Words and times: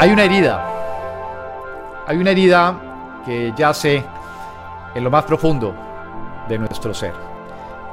Hay 0.00 0.12
una 0.12 0.24
herida. 0.24 0.64
Hay 2.06 2.16
una 2.16 2.30
herida 2.30 2.74
que 3.22 3.52
yace 3.54 4.02
en 4.94 5.04
lo 5.04 5.10
más 5.10 5.24
profundo 5.24 5.74
de 6.48 6.58
nuestro 6.58 6.94
ser. 6.94 7.12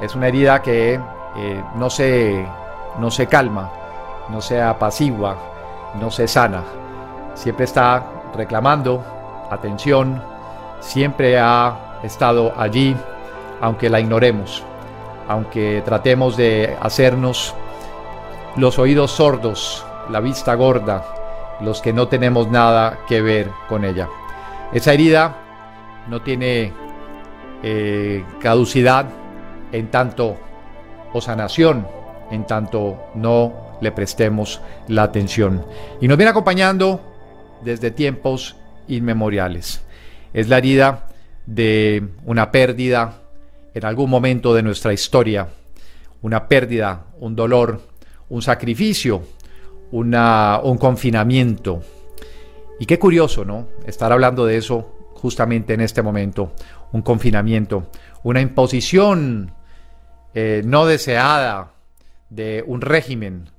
Es 0.01 0.15
una 0.15 0.29
herida 0.29 0.61
que 0.61 0.93
eh, 0.93 1.63
no, 1.75 1.89
se, 1.89 2.47
no 2.97 3.11
se 3.11 3.27
calma, 3.27 3.69
no 4.29 4.39
se 4.39 4.61
apacigua, 4.61 5.35
no 5.99 6.09
se 6.09 6.29
sana. 6.29 6.63
Siempre 7.33 7.65
está 7.65 8.05
reclamando 8.33 9.03
atención, 9.51 10.23
siempre 10.79 11.37
ha 11.37 11.99
estado 12.03 12.53
allí, 12.57 12.95
aunque 13.59 13.89
la 13.89 13.99
ignoremos, 13.99 14.63
aunque 15.27 15.81
tratemos 15.83 16.37
de 16.37 16.73
hacernos 16.79 17.53
los 18.55 18.79
oídos 18.79 19.11
sordos, 19.11 19.85
la 20.09 20.21
vista 20.21 20.55
gorda, 20.55 21.16
los 21.61 21.81
que 21.81 21.93
no 21.93 22.07
tenemos 22.07 22.49
nada 22.49 22.99
que 23.07 23.21
ver 23.21 23.49
con 23.67 23.83
ella. 23.85 24.09
Esa 24.73 24.93
herida 24.93 25.37
no 26.09 26.21
tiene 26.21 26.73
eh, 27.63 28.23
caducidad 28.39 29.07
en 29.71 29.87
tanto 29.87 30.37
o 31.13 31.21
sanación 31.21 31.85
en 32.31 32.45
tanto 32.45 33.09
no 33.15 33.77
le 33.81 33.91
prestemos 33.91 34.61
la 34.87 35.03
atención. 35.03 35.65
Y 36.01 36.07
nos 36.07 36.17
viene 36.17 36.31
acompañando 36.31 37.01
desde 37.63 37.91
tiempos 37.91 38.55
inmemoriales. 38.87 39.81
Es 40.33 40.49
la 40.49 40.57
herida 40.57 41.07
de 41.45 42.03
una 42.25 42.51
pérdida 42.51 43.21
en 43.73 43.85
algún 43.85 44.09
momento 44.09 44.53
de 44.53 44.63
nuestra 44.63 44.93
historia, 44.93 45.47
una 46.21 46.47
pérdida, 46.47 47.05
un 47.19 47.35
dolor, 47.35 47.81
un 48.29 48.41
sacrificio, 48.41 49.21
una, 49.91 50.59
un 50.63 50.77
confinamiento. 50.77 51.81
Y 52.79 52.85
qué 52.85 52.99
curioso, 52.99 53.45
¿no? 53.45 53.67
Estar 53.85 54.11
hablando 54.11 54.45
de 54.45 54.57
eso 54.57 54.93
justamente 55.13 55.73
en 55.73 55.81
este 55.81 56.01
momento, 56.01 56.53
un 56.91 57.01
confinamiento, 57.01 57.89
una 58.23 58.41
imposición 58.41 59.53
eh, 60.33 60.61
no 60.63 60.85
deseada 60.85 61.73
de 62.29 62.63
un 62.67 62.81
régimen 62.81 63.49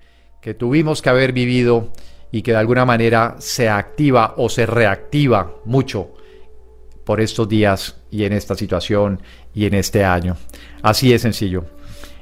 que 0.41 0.55
tuvimos 0.55 1.03
que 1.03 1.11
haber 1.11 1.33
vivido 1.33 1.93
y 2.31 2.43
que 2.43 2.53
de 2.53 2.59
alguna 2.59 2.85
manera 2.85 3.37
se 3.39 3.69
activa 3.69 4.35
o 4.37 4.49
se 4.49 4.67
reactiva 4.67 5.55
mucho 5.65 6.13
por 7.05 7.21
estos 7.21 7.49
días 7.49 7.97
y 8.11 8.25
en 8.25 8.35
esta 8.35 8.55
situación 8.55 9.21
y 9.55 9.67
en 9.67 9.75
este 9.75 10.05
año. 10.05 10.37
Así 10.83 11.13
es 11.13 11.23
sencillo. 11.23 11.65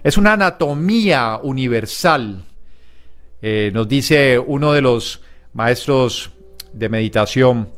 Es 0.03 0.17
una 0.17 0.33
anatomía 0.33 1.39
universal, 1.43 2.45
eh, 3.49 3.71
nos 3.73 3.87
dice 3.87 4.41
uno 4.41 4.73
de 4.73 4.83
los 4.83 5.21
maestros 5.53 6.33
de 6.73 6.89
meditación 6.89 7.69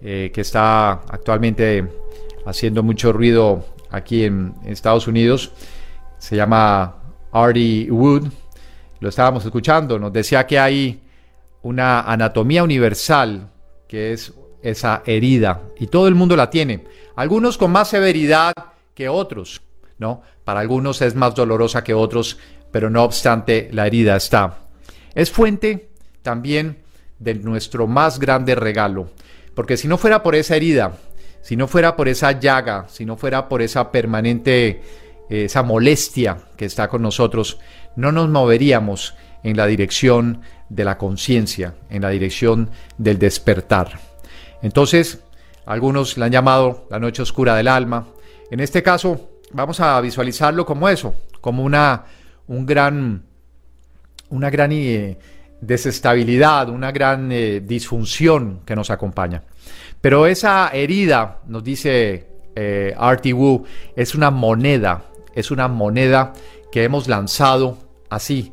eh, 0.00 0.32
que 0.34 0.40
está 0.40 0.90
actualmente 0.90 1.86
haciendo 2.44 2.82
mucho 2.82 3.12
ruido 3.12 3.64
aquí 3.88 4.24
en, 4.24 4.52
en 4.64 4.72
Estados 4.72 5.06
Unidos, 5.06 5.52
se 6.18 6.34
llama 6.34 6.96
Artie 7.30 7.88
Wood, 7.88 8.32
lo 8.98 9.08
estábamos 9.08 9.44
escuchando, 9.44 9.96
nos 9.96 10.12
decía 10.12 10.44
que 10.44 10.58
hay 10.58 11.00
una 11.62 12.00
anatomía 12.00 12.64
universal, 12.64 13.48
que 13.86 14.14
es 14.14 14.32
esa 14.60 15.04
herida, 15.06 15.60
y 15.78 15.86
todo 15.86 16.08
el 16.08 16.16
mundo 16.16 16.34
la 16.34 16.50
tiene. 16.50 16.82
Algunos 17.14 17.58
con 17.58 17.70
más 17.70 17.90
severidad 17.90 18.52
que 18.92 19.08
otros, 19.08 19.62
¿no? 19.98 20.22
Para 20.42 20.58
algunos 20.58 21.00
es 21.00 21.14
más 21.14 21.32
dolorosa 21.36 21.84
que 21.84 21.94
otros, 21.94 22.38
pero 22.72 22.90
no 22.90 23.04
obstante 23.04 23.68
la 23.70 23.86
herida 23.86 24.16
está. 24.16 24.61
Es 25.14 25.30
fuente 25.30 25.90
también 26.22 26.78
de 27.18 27.34
nuestro 27.34 27.86
más 27.86 28.18
grande 28.18 28.54
regalo, 28.54 29.10
porque 29.54 29.76
si 29.76 29.88
no 29.88 29.98
fuera 29.98 30.22
por 30.22 30.34
esa 30.34 30.56
herida, 30.56 30.96
si 31.42 31.56
no 31.56 31.68
fuera 31.68 31.96
por 31.96 32.08
esa 32.08 32.32
llaga, 32.38 32.86
si 32.88 33.04
no 33.04 33.16
fuera 33.16 33.48
por 33.48 33.62
esa 33.62 33.90
permanente, 33.90 34.82
eh, 35.28 35.44
esa 35.44 35.62
molestia 35.62 36.38
que 36.56 36.64
está 36.64 36.88
con 36.88 37.02
nosotros, 37.02 37.58
no 37.96 38.12
nos 38.12 38.28
moveríamos 38.28 39.14
en 39.42 39.56
la 39.56 39.66
dirección 39.66 40.42
de 40.68 40.84
la 40.84 40.96
conciencia, 40.96 41.74
en 41.90 42.02
la 42.02 42.10
dirección 42.10 42.70
del 42.96 43.18
despertar. 43.18 43.98
Entonces, 44.62 45.22
algunos 45.66 46.16
la 46.16 46.26
han 46.26 46.32
llamado 46.32 46.86
la 46.90 46.98
noche 46.98 47.22
oscura 47.22 47.56
del 47.56 47.68
alma. 47.68 48.08
En 48.50 48.60
este 48.60 48.82
caso, 48.82 49.40
vamos 49.52 49.80
a 49.80 50.00
visualizarlo 50.00 50.64
como 50.64 50.88
eso, 50.88 51.14
como 51.40 51.64
una, 51.64 52.04
un 52.46 52.64
gran, 52.64 53.24
una 54.32 54.50
gran 54.50 54.72
eh, 54.72 55.18
desestabilidad, 55.60 56.68
una 56.68 56.90
gran 56.90 57.30
eh, 57.30 57.60
disfunción 57.60 58.60
que 58.64 58.74
nos 58.74 58.90
acompaña. 58.90 59.42
Pero 60.00 60.26
esa 60.26 60.70
herida, 60.72 61.38
nos 61.46 61.62
dice 61.62 62.26
eh, 62.56 62.94
Artie 62.98 63.32
Wu, 63.32 63.64
es 63.94 64.14
una 64.14 64.30
moneda, 64.30 65.04
es 65.34 65.50
una 65.50 65.68
moneda 65.68 66.32
que 66.72 66.84
hemos 66.84 67.08
lanzado 67.08 67.78
así 68.10 68.52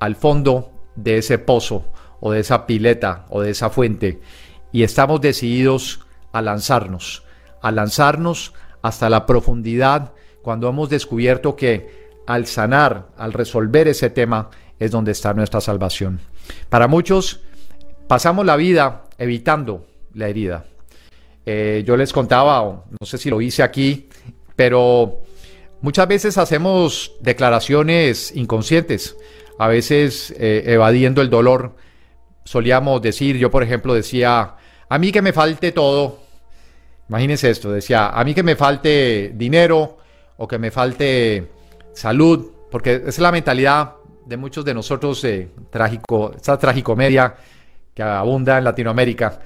al 0.00 0.16
fondo 0.16 0.72
de 0.96 1.18
ese 1.18 1.38
pozo 1.38 1.84
o 2.20 2.32
de 2.32 2.40
esa 2.40 2.66
pileta 2.66 3.26
o 3.30 3.40
de 3.40 3.50
esa 3.50 3.70
fuente 3.70 4.20
y 4.72 4.82
estamos 4.82 5.20
decididos 5.20 6.00
a 6.32 6.42
lanzarnos, 6.42 7.24
a 7.62 7.70
lanzarnos 7.70 8.52
hasta 8.82 9.08
la 9.08 9.26
profundidad 9.26 10.12
cuando 10.42 10.68
hemos 10.68 10.90
descubierto 10.90 11.56
que 11.56 12.09
al 12.30 12.46
sanar, 12.46 13.08
al 13.16 13.32
resolver 13.32 13.88
ese 13.88 14.08
tema, 14.10 14.50
es 14.78 14.92
donde 14.92 15.10
está 15.10 15.34
nuestra 15.34 15.60
salvación. 15.60 16.20
Para 16.68 16.86
muchos 16.86 17.40
pasamos 18.06 18.46
la 18.46 18.54
vida 18.54 19.02
evitando 19.18 19.84
la 20.14 20.28
herida. 20.28 20.64
Eh, 21.44 21.82
yo 21.84 21.96
les 21.96 22.12
contaba, 22.12 22.84
no 22.88 23.06
sé 23.06 23.18
si 23.18 23.30
lo 23.30 23.40
hice 23.40 23.64
aquí, 23.64 24.08
pero 24.54 25.22
muchas 25.80 26.06
veces 26.06 26.38
hacemos 26.38 27.16
declaraciones 27.20 28.34
inconscientes 28.36 29.16
a 29.58 29.66
veces 29.66 30.32
eh, 30.38 30.62
evadiendo 30.66 31.22
el 31.22 31.30
dolor. 31.30 31.74
Solíamos 32.44 33.02
decir, 33.02 33.38
yo 33.38 33.50
por 33.50 33.64
ejemplo 33.64 33.92
decía, 33.92 34.54
a 34.88 34.98
mí 34.98 35.10
que 35.10 35.20
me 35.20 35.32
falte 35.32 35.72
todo. 35.72 36.20
Imagínense 37.08 37.50
esto, 37.50 37.72
decía, 37.72 38.10
a 38.10 38.22
mí 38.22 38.34
que 38.34 38.44
me 38.44 38.54
falte 38.54 39.32
dinero 39.34 39.98
o 40.36 40.46
que 40.46 40.58
me 40.58 40.70
falte 40.70 41.59
salud, 41.92 42.50
porque 42.70 43.02
es 43.06 43.18
la 43.18 43.32
mentalidad 43.32 43.94
de 44.26 44.36
muchos 44.36 44.64
de 44.64 44.74
nosotros, 44.74 45.24
eh, 45.24 45.48
trágico, 45.70 46.32
esta 46.34 46.58
tragicomedia 46.58 47.34
que 47.94 48.02
abunda 48.02 48.58
en 48.58 48.64
Latinoamérica, 48.64 49.40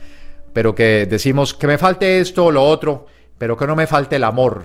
pero 0.52 0.74
que 0.74 1.06
decimos 1.06 1.54
que 1.54 1.66
me 1.66 1.78
falte 1.78 2.20
esto 2.20 2.46
o 2.46 2.52
lo 2.52 2.62
otro, 2.62 3.06
pero 3.38 3.56
que 3.56 3.66
no 3.66 3.74
me 3.74 3.86
falte 3.86 4.16
el 4.16 4.24
amor, 4.24 4.62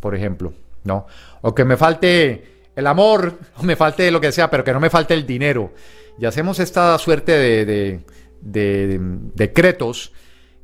por 0.00 0.14
ejemplo, 0.14 0.52
¿no? 0.84 1.06
O 1.42 1.54
que 1.54 1.64
me 1.64 1.76
falte 1.76 2.70
el 2.74 2.86
amor, 2.86 3.38
me 3.62 3.76
falte 3.76 4.10
lo 4.10 4.20
que 4.20 4.32
sea, 4.32 4.50
pero 4.50 4.64
que 4.64 4.72
no 4.72 4.80
me 4.80 4.90
falte 4.90 5.14
el 5.14 5.26
dinero. 5.26 5.72
Y 6.18 6.26
hacemos 6.26 6.58
esta 6.58 6.98
suerte 6.98 7.32
de, 7.32 8.00
decretos 8.40 10.12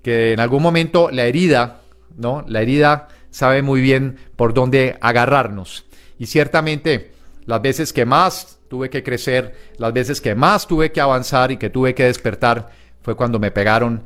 que 0.02 0.32
en 0.32 0.40
algún 0.40 0.62
momento 0.62 1.10
la 1.10 1.24
herida, 1.24 1.80
¿no? 2.16 2.44
La 2.48 2.62
herida 2.62 3.08
sabe 3.30 3.62
muy 3.62 3.80
bien 3.80 4.16
por 4.36 4.54
dónde 4.54 4.96
agarrarnos. 5.00 5.86
Y 6.18 6.26
ciertamente 6.26 7.12
las 7.46 7.60
veces 7.60 7.92
que 7.92 8.04
más 8.06 8.58
tuve 8.68 8.90
que 8.90 9.02
crecer, 9.02 9.54
las 9.78 9.92
veces 9.92 10.20
que 10.20 10.34
más 10.34 10.66
tuve 10.66 10.92
que 10.92 11.00
avanzar 11.00 11.52
y 11.52 11.56
que 11.56 11.70
tuve 11.70 11.94
que 11.94 12.04
despertar, 12.04 12.70
fue 13.02 13.16
cuando 13.16 13.38
me 13.38 13.50
pegaron 13.50 14.04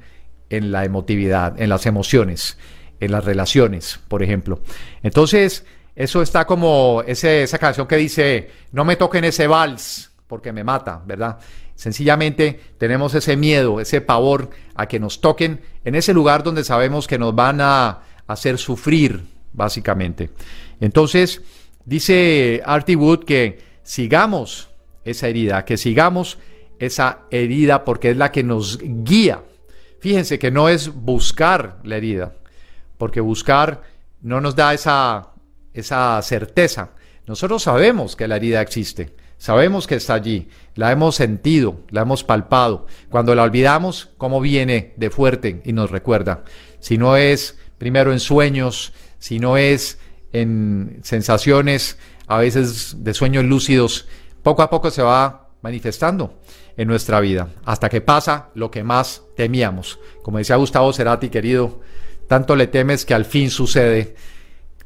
en 0.50 0.72
la 0.72 0.84
emotividad, 0.84 1.60
en 1.60 1.68
las 1.68 1.86
emociones, 1.86 2.58
en 3.00 3.12
las 3.12 3.24
relaciones, 3.24 4.00
por 4.08 4.22
ejemplo. 4.22 4.60
Entonces, 5.02 5.64
eso 5.94 6.20
está 6.22 6.46
como 6.46 7.02
esa 7.06 7.58
canción 7.58 7.86
que 7.86 7.96
dice, 7.96 8.50
no 8.72 8.84
me 8.84 8.96
toquen 8.96 9.24
ese 9.24 9.46
vals 9.46 10.10
porque 10.26 10.52
me 10.52 10.64
mata, 10.64 11.02
¿verdad? 11.06 11.38
Sencillamente 11.74 12.60
tenemos 12.76 13.14
ese 13.14 13.36
miedo, 13.36 13.80
ese 13.80 14.00
pavor 14.00 14.50
a 14.74 14.86
que 14.86 14.98
nos 14.98 15.20
toquen 15.20 15.60
en 15.84 15.94
ese 15.94 16.12
lugar 16.12 16.42
donde 16.42 16.64
sabemos 16.64 17.06
que 17.06 17.18
nos 17.18 17.34
van 17.34 17.60
a 17.60 18.00
hacer 18.26 18.58
sufrir, 18.58 19.24
básicamente. 19.52 20.30
Entonces, 20.80 21.40
Dice 21.88 22.60
Artie 22.66 22.96
Wood 22.96 23.24
que 23.24 23.60
sigamos 23.82 24.68
esa 25.04 25.26
herida, 25.26 25.64
que 25.64 25.78
sigamos 25.78 26.36
esa 26.78 27.20
herida 27.30 27.86
porque 27.86 28.10
es 28.10 28.16
la 28.18 28.30
que 28.30 28.42
nos 28.42 28.78
guía. 28.78 29.42
Fíjense 29.98 30.38
que 30.38 30.50
no 30.50 30.68
es 30.68 30.94
buscar 30.94 31.78
la 31.84 31.96
herida, 31.96 32.34
porque 32.98 33.22
buscar 33.22 33.84
no 34.20 34.42
nos 34.42 34.54
da 34.54 34.74
esa, 34.74 35.30
esa 35.72 36.20
certeza. 36.20 36.90
Nosotros 37.26 37.62
sabemos 37.62 38.16
que 38.16 38.28
la 38.28 38.36
herida 38.36 38.60
existe, 38.60 39.14
sabemos 39.38 39.86
que 39.86 39.94
está 39.94 40.12
allí, 40.12 40.50
la 40.74 40.92
hemos 40.92 41.14
sentido, 41.14 41.80
la 41.88 42.02
hemos 42.02 42.22
palpado. 42.22 42.86
Cuando 43.08 43.34
la 43.34 43.44
olvidamos, 43.44 44.10
¿cómo 44.18 44.42
viene 44.42 44.92
de 44.98 45.08
fuerte 45.08 45.62
y 45.64 45.72
nos 45.72 45.90
recuerda? 45.90 46.44
Si 46.80 46.98
no 46.98 47.16
es 47.16 47.56
primero 47.78 48.12
en 48.12 48.20
sueños, 48.20 48.92
si 49.18 49.38
no 49.38 49.56
es 49.56 49.98
en 50.32 51.00
sensaciones 51.02 51.98
a 52.26 52.38
veces 52.38 53.02
de 53.02 53.14
sueños 53.14 53.44
lúcidos, 53.44 54.06
poco 54.42 54.62
a 54.62 54.70
poco 54.70 54.90
se 54.90 55.02
va 55.02 55.50
manifestando 55.62 56.38
en 56.76 56.86
nuestra 56.88 57.20
vida, 57.20 57.48
hasta 57.64 57.88
que 57.88 58.00
pasa 58.00 58.50
lo 58.54 58.70
que 58.70 58.84
más 58.84 59.22
temíamos. 59.36 59.98
Como 60.22 60.38
decía 60.38 60.56
Gustavo 60.56 60.92
Cerati, 60.92 61.28
querido, 61.28 61.80
tanto 62.28 62.54
le 62.54 62.68
temes 62.68 63.04
que 63.04 63.14
al 63.14 63.24
fin 63.24 63.50
sucede, 63.50 64.14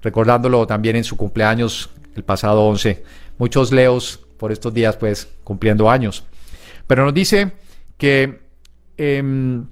recordándolo 0.00 0.66
también 0.66 0.96
en 0.96 1.04
su 1.04 1.16
cumpleaños 1.16 1.90
el 2.14 2.24
pasado 2.24 2.62
11. 2.64 3.02
Muchos 3.38 3.72
leos 3.72 4.20
por 4.38 4.52
estos 4.52 4.72
días, 4.72 4.96
pues, 4.96 5.28
cumpliendo 5.44 5.90
años. 5.90 6.24
Pero 6.86 7.04
nos 7.04 7.14
dice 7.14 7.52
que 7.96 8.40
em, 8.96 9.66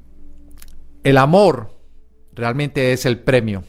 el 1.03 1.17
amor 1.17 1.75
realmente 2.35 2.93
es 2.93 3.07
el 3.07 3.19
premio, 3.19 3.65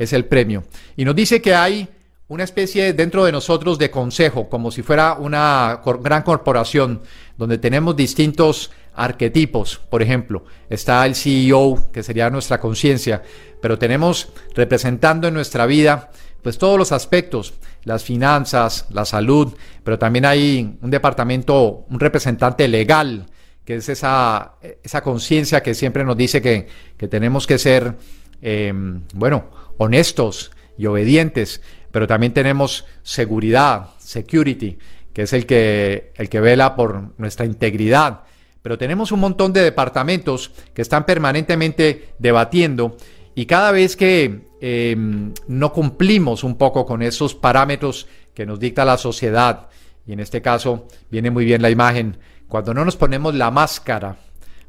es 0.00 0.12
el 0.12 0.24
premio. 0.24 0.64
Y 0.96 1.04
nos 1.04 1.14
dice 1.14 1.40
que 1.40 1.54
hay 1.54 1.88
una 2.28 2.44
especie 2.44 2.92
dentro 2.92 3.24
de 3.24 3.32
nosotros 3.32 3.78
de 3.78 3.90
consejo, 3.90 4.48
como 4.48 4.70
si 4.70 4.82
fuera 4.82 5.14
una 5.14 5.80
gran 6.00 6.22
corporación, 6.22 7.02
donde 7.36 7.58
tenemos 7.58 7.96
distintos 7.96 8.70
arquetipos. 8.94 9.80
Por 9.90 10.02
ejemplo, 10.02 10.44
está 10.68 11.04
el 11.06 11.14
CEO, 11.14 11.90
que 11.92 12.02
sería 12.02 12.30
nuestra 12.30 12.60
conciencia, 12.60 13.22
pero 13.60 13.78
tenemos 13.78 14.28
representando 14.54 15.28
en 15.28 15.34
nuestra 15.34 15.66
vida 15.66 16.10
pues 16.42 16.56
todos 16.56 16.78
los 16.78 16.92
aspectos, 16.92 17.52
las 17.84 18.04
finanzas, 18.04 18.86
la 18.90 19.04
salud, 19.04 19.52
pero 19.84 19.98
también 19.98 20.24
hay 20.24 20.78
un 20.80 20.90
departamento, 20.90 21.84
un 21.90 22.00
representante 22.00 22.66
legal, 22.68 23.26
que 23.64 23.76
es 23.76 23.88
esa, 23.88 24.54
esa 24.82 25.02
conciencia 25.02 25.62
que 25.62 25.74
siempre 25.74 26.04
nos 26.04 26.16
dice 26.16 26.40
que, 26.40 26.66
tenemos 27.08 27.46
que 27.46 27.58
ser, 27.58 27.94
em, 28.40 29.02
bueno, 29.14 29.50
honestos 29.80 30.50
y 30.76 30.84
obedientes, 30.84 31.62
pero 31.90 32.06
también 32.06 32.34
tenemos 32.34 32.84
seguridad, 33.02 33.88
security, 33.98 34.76
que 35.14 35.22
es 35.22 35.32
el 35.32 35.46
que, 35.46 36.12
el 36.16 36.28
que 36.28 36.40
vela 36.40 36.76
por 36.76 37.18
nuestra 37.18 37.46
integridad. 37.46 38.20
Pero 38.60 38.76
tenemos 38.76 39.10
un 39.10 39.20
montón 39.20 39.54
de 39.54 39.62
departamentos 39.62 40.52
que 40.74 40.82
están 40.82 41.06
permanentemente 41.06 42.10
debatiendo 42.18 42.98
y 43.34 43.46
cada 43.46 43.72
vez 43.72 43.96
que 43.96 44.50
em, 44.60 45.32
no 45.48 45.72
cumplimos 45.72 46.44
un 46.44 46.58
poco 46.58 46.84
con 46.84 47.00
esos 47.00 47.34
parámetros 47.34 48.06
que 48.34 48.44
nos 48.44 48.60
dicta 48.60 48.84
la 48.84 48.98
sociedad, 48.98 49.68
y 50.06 50.12
en 50.12 50.20
este 50.20 50.42
caso 50.42 50.88
viene 51.10 51.30
muy 51.30 51.46
bien 51.46 51.62
la 51.62 51.70
imagen, 51.70 52.18
cuando 52.48 52.74
no 52.74 52.84
nos 52.84 52.96
ponemos 52.96 53.34
la 53.34 53.50
máscara, 53.50 54.18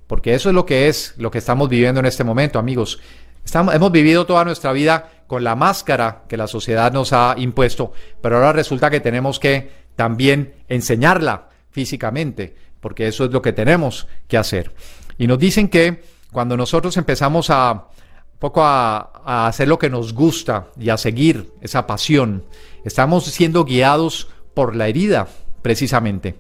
porque 0.07 0.35
eso 0.35 0.49
es 0.49 0.55
lo 0.55 0.65
que 0.65 0.87
es 0.87 1.15
lo 1.17 1.31
que 1.31 1.39
estamos 1.39 1.67
viviendo 1.67 1.99
en 1.99 2.05
este 2.05 2.23
momento, 2.23 2.59
amigos. 2.59 2.99
Hemos 3.53 3.91
vivido 3.91 4.25
toda 4.25 4.45
nuestra 4.45 4.71
vida 4.71 5.09
con 5.27 5.43
la 5.43 5.55
máscara 5.55 6.23
que 6.27 6.37
la 6.37 6.47
sociedad 6.47 6.91
nos 6.91 7.13
ha 7.13 7.35
impuesto, 7.37 7.93
pero 8.21 8.35
ahora 8.37 8.53
resulta 8.53 8.89
que 8.89 8.99
tenemos 8.99 9.39
que 9.39 9.71
también 9.95 10.55
enseñarla 10.67 11.49
físicamente, 11.69 12.55
porque 12.79 13.07
eso 13.07 13.25
es 13.25 13.31
lo 13.31 13.41
que 13.41 13.53
tenemos 13.53 14.07
que 14.27 14.37
hacer. 14.37 14.73
Y 15.17 15.27
nos 15.27 15.39
dicen 15.39 15.69
que 15.69 16.03
cuando 16.31 16.57
nosotros 16.57 16.95
empezamos 16.97 17.49
a 17.49 17.87
poco 18.39 18.63
a 18.63 19.47
hacer 19.47 19.67
lo 19.67 19.77
que 19.77 19.89
nos 19.89 20.13
gusta 20.13 20.67
y 20.77 20.89
a 20.89 20.97
seguir 20.97 21.53
esa 21.61 21.85
pasión, 21.85 22.43
estamos 22.83 23.25
siendo 23.25 23.65
guiados 23.65 24.29
por 24.53 24.75
la 24.75 24.87
herida, 24.87 25.27
precisamente. 25.61 26.35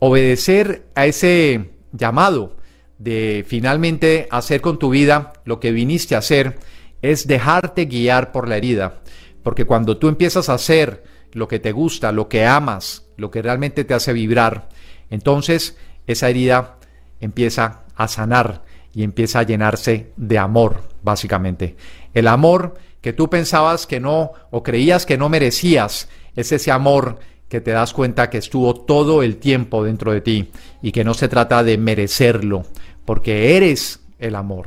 Obedecer 0.00 0.86
a 0.94 1.06
ese 1.06 1.70
llamado 1.92 2.53
de 2.98 3.44
finalmente 3.46 4.28
hacer 4.30 4.60
con 4.60 4.78
tu 4.78 4.90
vida 4.90 5.32
lo 5.44 5.60
que 5.60 5.72
viniste 5.72 6.14
a 6.14 6.18
hacer 6.18 6.58
es 7.02 7.26
dejarte 7.26 7.86
guiar 7.86 8.32
por 8.32 8.48
la 8.48 8.56
herida. 8.56 9.00
Porque 9.42 9.64
cuando 9.64 9.98
tú 9.98 10.08
empiezas 10.08 10.48
a 10.48 10.54
hacer 10.54 11.04
lo 11.32 11.48
que 11.48 11.58
te 11.58 11.72
gusta, 11.72 12.12
lo 12.12 12.28
que 12.28 12.46
amas, 12.46 13.06
lo 13.16 13.30
que 13.30 13.42
realmente 13.42 13.84
te 13.84 13.94
hace 13.94 14.12
vibrar, 14.12 14.68
entonces 15.10 15.76
esa 16.06 16.30
herida 16.30 16.78
empieza 17.20 17.82
a 17.94 18.08
sanar 18.08 18.62
y 18.92 19.02
empieza 19.02 19.40
a 19.40 19.42
llenarse 19.42 20.12
de 20.16 20.38
amor, 20.38 20.82
básicamente. 21.02 21.76
El 22.14 22.28
amor 22.28 22.74
que 23.00 23.12
tú 23.12 23.28
pensabas 23.28 23.86
que 23.86 24.00
no 24.00 24.32
o 24.50 24.62
creías 24.62 25.04
que 25.04 25.18
no 25.18 25.28
merecías, 25.28 26.08
es 26.36 26.52
ese 26.52 26.70
amor 26.70 27.18
que 27.48 27.60
te 27.60 27.72
das 27.72 27.92
cuenta 27.92 28.30
que 28.30 28.38
estuvo 28.38 28.74
todo 28.74 29.22
el 29.22 29.36
tiempo 29.36 29.84
dentro 29.84 30.12
de 30.12 30.20
ti 30.20 30.50
y 30.82 30.92
que 30.92 31.04
no 31.04 31.14
se 31.14 31.28
trata 31.28 31.62
de 31.62 31.76
merecerlo, 31.76 32.64
porque 33.04 33.56
eres 33.56 34.00
el 34.18 34.34
amor. 34.34 34.66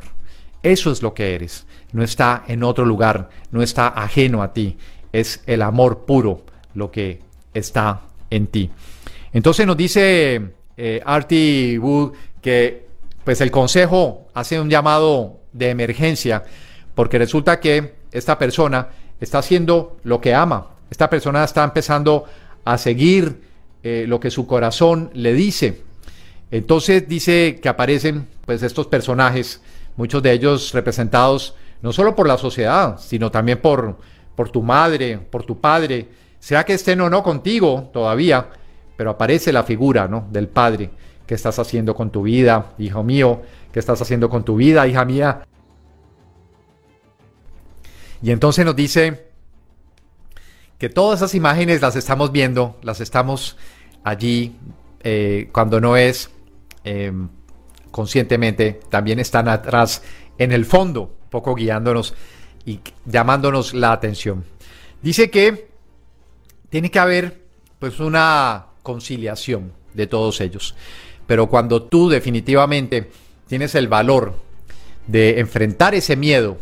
Eso 0.63 0.91
es 0.91 1.01
lo 1.01 1.13
que 1.13 1.35
eres. 1.35 1.65
No 1.91 2.03
está 2.03 2.43
en 2.47 2.63
otro 2.63 2.85
lugar, 2.85 3.29
no 3.51 3.61
está 3.61 3.87
ajeno 3.87 4.41
a 4.43 4.53
ti. 4.53 4.77
Es 5.13 5.41
el 5.45 5.61
amor 5.61 6.05
puro 6.05 6.43
lo 6.73 6.91
que 6.91 7.21
está 7.53 8.01
en 8.29 8.47
ti. 8.47 8.69
Entonces 9.33 9.65
nos 9.65 9.77
dice 9.77 10.51
eh, 10.75 11.01
Artie 11.05 11.79
Wood 11.79 12.13
que 12.41 12.87
pues 13.23 13.41
el 13.41 13.51
consejo 13.51 14.27
hace 14.33 14.59
un 14.59 14.69
llamado 14.69 15.41
de 15.53 15.69
emergencia 15.69 16.43
porque 16.95 17.17
resulta 17.17 17.59
que 17.59 17.95
esta 18.11 18.37
persona 18.37 18.89
está 19.19 19.39
haciendo 19.39 19.97
lo 20.03 20.21
que 20.21 20.33
ama. 20.33 20.67
Esta 20.89 21.09
persona 21.09 21.43
está 21.43 21.63
empezando 21.63 22.25
a 22.63 22.77
seguir 22.77 23.41
eh, 23.83 24.05
lo 24.07 24.19
que 24.19 24.31
su 24.31 24.47
corazón 24.47 25.09
le 25.13 25.33
dice. 25.33 25.83
Entonces 26.51 27.07
dice 27.07 27.59
que 27.61 27.69
aparecen 27.69 28.27
pues 28.45 28.63
estos 28.63 28.87
personajes, 28.87 29.61
muchos 29.95 30.23
de 30.23 30.31
ellos 30.31 30.73
representados 30.73 31.55
no 31.81 31.93
solo 31.93 32.15
por 32.15 32.27
la 32.27 32.37
sociedad, 32.37 32.97
sino 32.99 33.29
también 33.29 33.59
por, 33.59 33.97
por 34.35 34.49
tu 34.49 34.61
madre, 34.63 35.17
por 35.17 35.43
tu 35.43 35.59
padre, 35.59 36.07
sea 36.39 36.63
que 36.63 36.73
estén 36.73 37.01
o 37.01 37.09
no 37.09 37.23
contigo 37.23 37.89
todavía, 37.93 38.49
pero 38.95 39.11
aparece 39.11 39.51
la 39.51 39.63
figura 39.63 40.07
¿no? 40.07 40.27
del 40.31 40.47
padre. 40.47 40.89
¿Qué 41.25 41.35
estás 41.35 41.59
haciendo 41.59 41.93
con 41.93 42.09
tu 42.09 42.23
vida, 42.23 42.73
hijo 42.77 43.03
mío? 43.03 43.41
¿Qué 43.71 43.79
estás 43.79 44.01
haciendo 44.01 44.29
con 44.29 44.43
tu 44.45 44.55
vida, 44.55 44.87
hija 44.87 45.03
mía? 45.03 45.45
Y 48.21 48.31
entonces 48.31 48.65
nos 48.65 48.75
dice 48.75 49.27
que 50.77 50.89
todas 50.89 51.19
esas 51.19 51.35
imágenes 51.35 51.81
las 51.81 51.95
estamos 51.95 52.31
viendo, 52.31 52.77
las 52.81 53.01
estamos 53.01 53.57
allí 54.03 54.55
eh, 55.03 55.49
cuando 55.51 55.81
no 55.81 55.97
es 55.97 56.31
Em, 56.83 57.29
conscientemente 57.91 58.79
también 58.89 59.19
están 59.19 59.47
atrás 59.47 60.03
en 60.37 60.51
el 60.51 60.65
fondo, 60.65 61.15
poco 61.29 61.55
guiándonos 61.55 62.13
y 62.65 62.79
llamándonos 63.05 63.73
la 63.73 63.91
atención. 63.91 64.45
Dice 65.01 65.29
que 65.29 65.69
tiene 66.69 66.91
que 66.91 66.99
haber 66.99 67.41
pues 67.79 67.99
una 67.99 68.67
conciliación 68.83 69.73
de 69.93 70.07
todos 70.07 70.41
ellos. 70.41 70.75
Pero 71.25 71.47
cuando 71.47 71.83
tú 71.83 72.09
definitivamente 72.09 73.09
tienes 73.47 73.75
el 73.75 73.87
valor 73.87 74.35
de 75.07 75.39
enfrentar 75.39 75.95
ese 75.95 76.15
miedo 76.15 76.57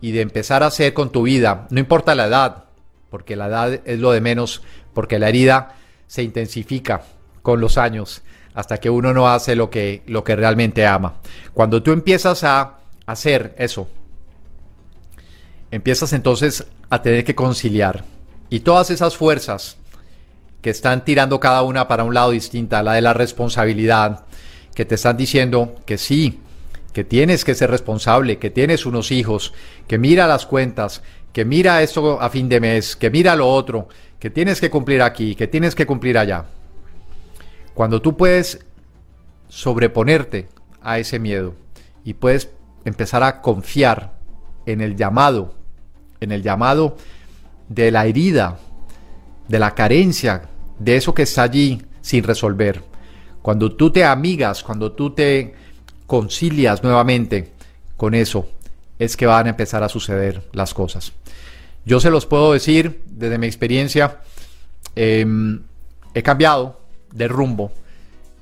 y 0.00 0.12
de 0.12 0.20
empezar 0.20 0.62
a 0.62 0.66
hacer 0.66 0.92
con 0.92 1.10
tu 1.10 1.22
vida, 1.22 1.66
no 1.70 1.78
importa 1.78 2.14
la 2.14 2.26
edad, 2.26 2.64
porque 3.10 3.36
la 3.36 3.46
edad 3.46 3.80
es 3.84 3.98
lo 3.98 4.12
de 4.12 4.20
menos, 4.20 4.62
porque 4.94 5.18
la 5.18 5.28
herida 5.28 5.76
se 6.06 6.22
intensifica 6.22 7.02
con 7.42 7.60
los 7.60 7.78
años 7.78 8.22
hasta 8.54 8.78
que 8.78 8.90
uno 8.90 9.12
no 9.12 9.28
hace 9.28 9.56
lo 9.56 9.70
que, 9.70 10.02
lo 10.06 10.24
que 10.24 10.36
realmente 10.36 10.86
ama. 10.86 11.14
Cuando 11.54 11.82
tú 11.82 11.92
empiezas 11.92 12.44
a 12.44 12.78
hacer 13.06 13.54
eso, 13.58 13.88
empiezas 15.70 16.12
entonces 16.12 16.66
a 16.90 17.02
tener 17.02 17.24
que 17.24 17.34
conciliar. 17.34 18.04
Y 18.50 18.60
todas 18.60 18.90
esas 18.90 19.16
fuerzas 19.16 19.78
que 20.60 20.70
están 20.70 21.04
tirando 21.04 21.40
cada 21.40 21.62
una 21.62 21.88
para 21.88 22.04
un 22.04 22.14
lado 22.14 22.30
distinta, 22.30 22.82
la 22.82 22.94
de 22.94 23.00
la 23.00 23.14
responsabilidad, 23.14 24.24
que 24.74 24.84
te 24.84 24.94
están 24.94 25.16
diciendo 25.16 25.74
que 25.86 25.98
sí, 25.98 26.40
que 26.92 27.04
tienes 27.04 27.44
que 27.44 27.54
ser 27.54 27.70
responsable, 27.70 28.38
que 28.38 28.50
tienes 28.50 28.86
unos 28.86 29.10
hijos, 29.10 29.54
que 29.88 29.98
mira 29.98 30.26
las 30.26 30.46
cuentas, 30.46 31.02
que 31.32 31.44
mira 31.44 31.82
esto 31.82 32.20
a 32.20 32.28
fin 32.28 32.48
de 32.48 32.60
mes, 32.60 32.94
que 32.94 33.10
mira 33.10 33.34
lo 33.34 33.48
otro, 33.48 33.88
que 34.18 34.30
tienes 34.30 34.60
que 34.60 34.70
cumplir 34.70 35.02
aquí, 35.02 35.34
que 35.34 35.48
tienes 35.48 35.74
que 35.74 35.86
cumplir 35.86 36.18
allá. 36.18 36.44
Cuando 37.74 38.02
tú 38.02 38.16
puedes 38.16 38.64
sobreponerte 39.48 40.48
a 40.82 40.98
ese 40.98 41.18
miedo 41.18 41.54
y 42.04 42.14
puedes 42.14 42.50
empezar 42.84 43.22
a 43.22 43.40
confiar 43.40 44.14
en 44.66 44.80
el 44.80 44.96
llamado, 44.96 45.54
en 46.20 46.32
el 46.32 46.42
llamado 46.42 46.96
de 47.68 47.90
la 47.90 48.06
herida 48.06 48.58
de 49.48 49.58
la 49.58 49.74
carencia, 49.74 50.48
de 50.78 50.96
eso 50.96 51.14
que 51.14 51.22
está 51.22 51.42
allí 51.42 51.82
sin 52.00 52.24
resolver. 52.24 52.82
Cuando 53.42 53.72
tú 53.72 53.90
te 53.90 54.04
amigas, 54.04 54.62
cuando 54.62 54.92
tú 54.92 55.10
te 55.10 55.54
concilias 56.06 56.82
nuevamente 56.82 57.52
con 57.96 58.14
eso, 58.14 58.48
es 58.98 59.16
que 59.16 59.26
van 59.26 59.46
a 59.46 59.50
empezar 59.50 59.82
a 59.82 59.88
suceder 59.88 60.48
las 60.52 60.74
cosas. 60.74 61.12
Yo 61.84 62.00
se 62.00 62.10
los 62.10 62.26
puedo 62.26 62.52
decir 62.52 63.02
desde 63.06 63.38
mi 63.38 63.46
experiencia, 63.46 64.20
em, 64.94 65.62
he 66.14 66.22
cambiado 66.22 66.80
de 67.12 67.28
rumbo 67.28 67.72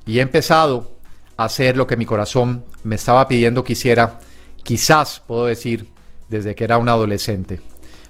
y 0.07 0.19
he 0.19 0.23
empezado 0.23 0.97
a 1.37 1.45
hacer 1.45 1.77
lo 1.77 1.87
que 1.87 1.97
mi 1.97 2.07
corazón 2.07 2.65
me 2.85 2.97
estaba 2.97 3.27
pidiendo 3.29 3.65
que 3.65 3.75
hiciera, 3.75 4.19
quizás 4.63 5.23
puedo 5.27 5.47
decir, 5.47 5.89
desde 6.29 6.55
que 6.55 6.65
era 6.65 6.79
un 6.79 6.89
adolescente. 6.89 7.61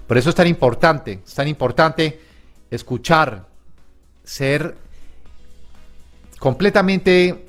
Por 0.07 0.17
eso 0.17 0.29
es 0.29 0.35
tan 0.35 0.47
importante, 0.47 1.21
es 1.25 1.33
tan 1.33 1.47
importante 1.47 2.19
escuchar, 2.69 3.47
ser 4.23 4.75
completamente, 6.39 7.45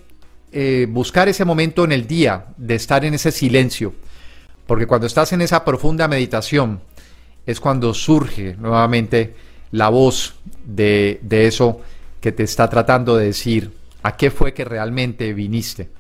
eh, 0.51 0.87
buscar 0.89 1.29
ese 1.29 1.45
momento 1.45 1.85
en 1.85 1.93
el 1.93 2.07
día 2.07 2.47
de 2.57 2.75
estar 2.75 3.05
en 3.05 3.15
ese 3.15 3.33
silencio, 3.33 3.95
porque 4.67 4.87
cuando 4.87 5.07
estás 5.07 5.33
en 5.33 5.43
esa 5.43 5.65
profunda 5.65 6.09
meditación 6.09 6.81
es 7.47 7.59
cuando 7.59 7.95
surge 7.95 8.55
nuevamente 8.57 9.35
la 9.73 9.89
voz 9.89 10.37
de, 10.65 11.19
de 11.23 11.47
eso 11.47 11.81
que 12.23 12.33
te 12.33 12.45
está 12.45 12.71
tratando 12.71 13.17
de 13.17 13.27
decir 13.27 13.73
a 14.03 14.17
qué 14.17 14.31
fue 14.31 14.55
que 14.55 14.65
realmente 14.65 15.35
viniste. 15.35 15.91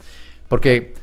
Porque 0.49 0.95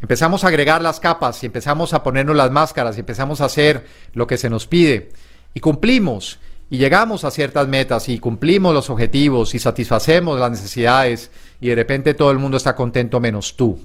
empezamos 0.00 0.42
a 0.42 0.48
agregar 0.48 0.80
las 0.80 0.98
capas 0.98 1.42
y 1.42 1.46
empezamos 1.46 1.92
a 1.92 2.02
ponernos 2.02 2.34
las 2.34 2.50
máscaras 2.50 2.96
y 2.96 3.00
empezamos 3.00 3.40
a 3.40 3.44
hacer 3.44 3.86
lo 4.14 4.26
que 4.26 4.38
se 4.38 4.48
nos 4.50 4.66
pide 4.66 5.10
y 5.54 5.60
cumplimos 5.60 6.40
y 6.70 6.78
llegamos 6.78 7.24
a 7.24 7.30
ciertas 7.30 7.68
metas 7.68 8.08
y 8.08 8.18
cumplimos 8.18 8.72
los 8.72 8.88
objetivos 8.88 9.54
y 9.54 9.58
satisfacemos 9.58 10.40
las 10.40 10.50
necesidades 10.50 11.30
y 11.60 11.68
de 11.68 11.74
repente 11.74 12.14
todo 12.14 12.30
el 12.30 12.38
mundo 12.38 12.56
está 12.56 12.74
contento 12.74 13.20
menos 13.20 13.56
tú. 13.56 13.78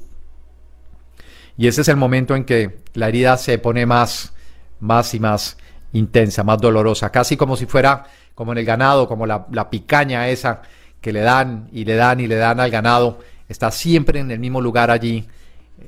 Y 1.58 1.68
ese 1.68 1.82
es 1.82 1.90
el 1.90 1.98
momento 1.98 2.34
en 2.34 2.46
que 2.46 2.80
la 2.94 3.10
herida 3.10 3.36
se 3.36 3.58
pone 3.58 3.86
más, 3.86 4.32
más 4.80 5.14
y 5.14 5.20
más 5.20 5.58
intensa, 5.92 6.46
más 6.46 6.60
dolorosa, 6.60 7.12
casi 7.12 7.36
como 7.36 7.58
si 7.58 7.66
fuera 7.66 8.06
como 8.36 8.52
en 8.52 8.60
el 8.60 8.66
ganado, 8.66 9.08
como 9.08 9.26
la, 9.26 9.48
la 9.52 9.70
picaña 9.70 10.30
esa 10.30 10.62
que 11.02 11.14
le 11.14 11.22
dan 11.22 11.70
y 11.72 11.86
le 11.86 11.96
dan 11.96 12.20
y 12.20 12.28
le 12.28 12.36
dan 12.36 12.60
al 12.60 12.72
ganado, 12.72 13.20
está 13.48 13.72
siempre 13.72 14.20
en 14.20 14.32
el 14.32 14.40
mismo 14.40 14.62
lugar 14.62 14.92
allí, 14.92 15.26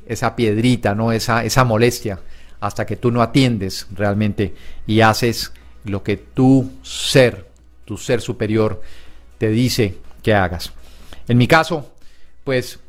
esa 0.07 0.35
piedrita, 0.35 0.95
¿no? 0.95 1.11
esa, 1.11 1.43
esa 1.43 1.63
molestia, 1.63 2.19
hasta 2.59 2.85
que 2.85 2.95
tú 2.95 3.11
no 3.11 3.21
atiendes 3.21 3.87
realmente 3.93 4.53
y 4.85 5.01
haces 5.01 5.51
lo 5.85 6.03
que 6.03 6.17
tu 6.17 6.71
ser, 6.83 7.47
tu 7.85 7.97
ser 7.97 8.21
superior, 8.21 8.81
te 9.37 9.49
dice 9.49 9.97
que 10.21 10.33
hagas. 10.33 10.71
En 11.27 11.37
mi 11.37 11.47
caso, 11.47 11.91
pues 12.43 12.79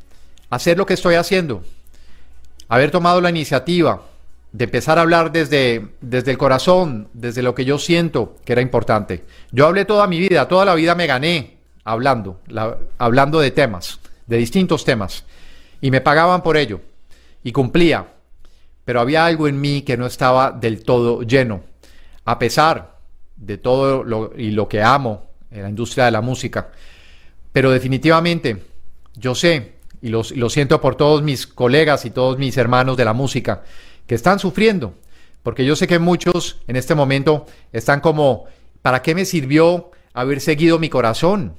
hacer 0.49 0.77
lo 0.77 0.85
que 0.85 0.93
estoy 0.93 1.15
haciendo, 1.15 1.63
haber 2.67 2.91
tomado 2.91 3.21
la 3.21 3.29
iniciativa 3.29 4.03
de 4.51 4.65
empezar 4.65 4.97
a 4.97 5.01
hablar 5.01 5.31
desde, 5.31 5.87
desde 6.01 6.31
el 6.31 6.37
corazón, 6.37 7.07
desde 7.13 7.41
lo 7.41 7.55
que 7.55 7.63
yo 7.63 7.79
siento 7.79 8.35
que 8.43 8.51
era 8.51 8.61
importante. 8.61 9.23
Yo 9.51 9.65
hablé 9.65 9.85
toda 9.85 10.07
mi 10.07 10.19
vida, 10.19 10.47
toda 10.47 10.65
la 10.65 10.75
vida 10.75 10.93
me 10.93 11.07
gané 11.07 11.60
hablando, 11.83 12.39
hablando 12.97 13.39
de 13.39 13.51
temas, 13.51 13.99
de 14.27 14.37
distintos 14.37 14.85
temas, 14.85 15.25
y 15.81 15.91
me 15.91 16.01
pagaban 16.01 16.43
por 16.43 16.57
ello, 16.57 16.81
y 17.43 17.51
cumplía, 17.51 18.07
pero 18.85 19.01
había 19.01 19.25
algo 19.25 19.47
en 19.47 19.59
mí 19.59 19.81
que 19.81 19.97
no 19.97 20.05
estaba 20.05 20.51
del 20.51 20.83
todo 20.83 21.21
lleno 21.23 21.63
a 22.25 22.39
pesar 22.39 22.97
de 23.35 23.57
todo 23.57 24.03
lo, 24.03 24.31
y 24.37 24.51
lo 24.51 24.67
que 24.67 24.81
amo 24.81 25.25
en 25.49 25.63
la 25.63 25.69
industria 25.69 26.05
de 26.05 26.11
la 26.11 26.21
música. 26.21 26.69
Pero 27.51 27.71
definitivamente 27.71 28.63
yo 29.15 29.35
sé, 29.35 29.73
y 30.01 30.09
lo, 30.09 30.21
lo 30.35 30.49
siento 30.49 30.79
por 30.79 30.95
todos 30.95 31.21
mis 31.23 31.47
colegas 31.47 32.05
y 32.05 32.11
todos 32.11 32.37
mis 32.37 32.57
hermanos 32.57 32.97
de 32.97 33.05
la 33.05 33.13
música, 33.13 33.63
que 34.07 34.15
están 34.15 34.39
sufriendo, 34.39 34.93
porque 35.43 35.65
yo 35.65 35.75
sé 35.75 35.87
que 35.87 35.99
muchos 35.99 36.59
en 36.67 36.75
este 36.75 36.95
momento 36.95 37.45
están 37.71 37.99
como, 37.99 38.45
¿para 38.81 39.01
qué 39.01 39.15
me 39.15 39.25
sirvió 39.25 39.91
haber 40.13 40.39
seguido 40.41 40.79
mi 40.79 40.89
corazón? 40.89 41.55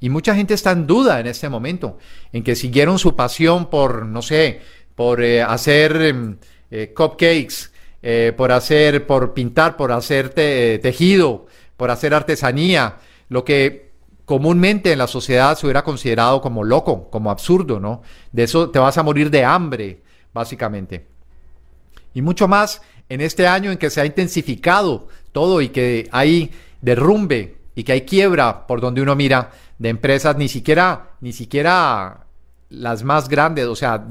Y 0.00 0.08
mucha 0.08 0.34
gente 0.34 0.54
está 0.54 0.72
en 0.72 0.86
duda 0.86 1.20
en 1.20 1.26
este 1.26 1.48
momento, 1.48 1.98
en 2.32 2.42
que 2.42 2.56
siguieron 2.56 2.98
su 2.98 3.14
pasión 3.14 3.68
por, 3.68 4.06
no 4.06 4.22
sé, 4.22 4.60
por 4.94 5.22
eh, 5.22 5.42
hacer 5.42 5.96
em, 6.00 6.36
eh, 6.70 6.92
cupcakes, 6.96 7.70
eh, 8.02 8.32
por 8.34 8.50
hacer, 8.50 9.06
por 9.06 9.34
pintar, 9.34 9.76
por 9.76 9.92
hacer 9.92 10.30
tejido, 10.30 11.46
por 11.76 11.90
hacer 11.90 12.14
artesanía, 12.14 12.96
lo 13.28 13.44
que 13.44 13.90
comúnmente 14.24 14.92
en 14.92 14.98
la 14.98 15.06
sociedad 15.06 15.56
se 15.58 15.66
hubiera 15.66 15.84
considerado 15.84 16.40
como 16.40 16.64
loco, 16.64 17.10
como 17.10 17.30
absurdo, 17.30 17.78
¿no? 17.78 18.02
De 18.32 18.44
eso 18.44 18.70
te 18.70 18.78
vas 18.78 18.96
a 18.96 19.02
morir 19.02 19.30
de 19.30 19.44
hambre, 19.44 20.00
básicamente. 20.32 21.06
Y 22.14 22.22
mucho 22.22 22.48
más 22.48 22.80
en 23.08 23.20
este 23.20 23.46
año 23.46 23.70
en 23.70 23.76
que 23.76 23.90
se 23.90 24.00
ha 24.00 24.06
intensificado 24.06 25.08
todo 25.32 25.60
y 25.60 25.68
que 25.68 26.08
hay 26.12 26.52
derrumbe 26.80 27.59
y 27.80 27.82
que 27.82 27.92
hay 27.92 28.02
quiebra 28.02 28.66
por 28.66 28.82
donde 28.82 29.00
uno 29.00 29.16
mira 29.16 29.52
de 29.78 29.88
empresas, 29.88 30.36
ni 30.36 30.48
siquiera, 30.48 31.12
ni 31.22 31.32
siquiera 31.32 32.26
las 32.68 33.04
más 33.04 33.26
grandes, 33.30 33.64
o 33.64 33.74
sea, 33.74 34.06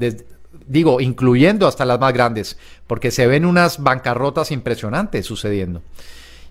digo, 0.66 1.00
incluyendo 1.00 1.68
hasta 1.68 1.84
las 1.84 2.00
más 2.00 2.12
grandes, 2.12 2.58
porque 2.88 3.12
se 3.12 3.28
ven 3.28 3.44
unas 3.44 3.80
bancarrotas 3.80 4.50
impresionantes 4.50 5.24
sucediendo. 5.24 5.82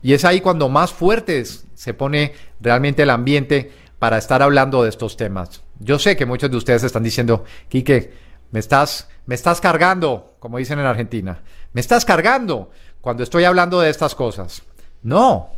Y 0.02 0.14
es 0.14 0.24
ahí 0.24 0.40
cuando 0.40 0.70
más 0.70 0.94
fuertes 0.94 1.66
se 1.74 1.94
pone 1.94 2.32
realmente 2.62 3.04
el 3.04 3.10
ambiente 3.10 3.70
para 4.00 4.18
estar 4.18 4.42
hablando 4.42 4.84
de 4.84 4.90
estos 4.90 5.18
temas. 5.18 5.62
Yo 5.78 6.00
sé 6.00 6.16
que 6.16 6.26
muchos 6.26 6.50
de 6.50 6.56
ustedes 6.56 6.86
están 6.86 7.04
diciendo, 7.04 7.44
Quique, 7.68 8.14
me 8.52 8.62
estás, 8.62 9.10
me 9.26 9.36
estás 9.36 9.60
cargando, 9.60 10.36
como 10.40 10.58
dicen 10.58 10.80
en 10.80 10.86
Argentina, 10.86 11.42
me 11.74 11.82
estás 11.82 12.06
cargando 12.06 12.72
cuando 13.02 13.24
estoy 13.24 13.44
hablando 13.44 13.82
de 13.82 13.90
estas 13.90 14.16
cosas. 14.16 14.62
No, 15.04 15.50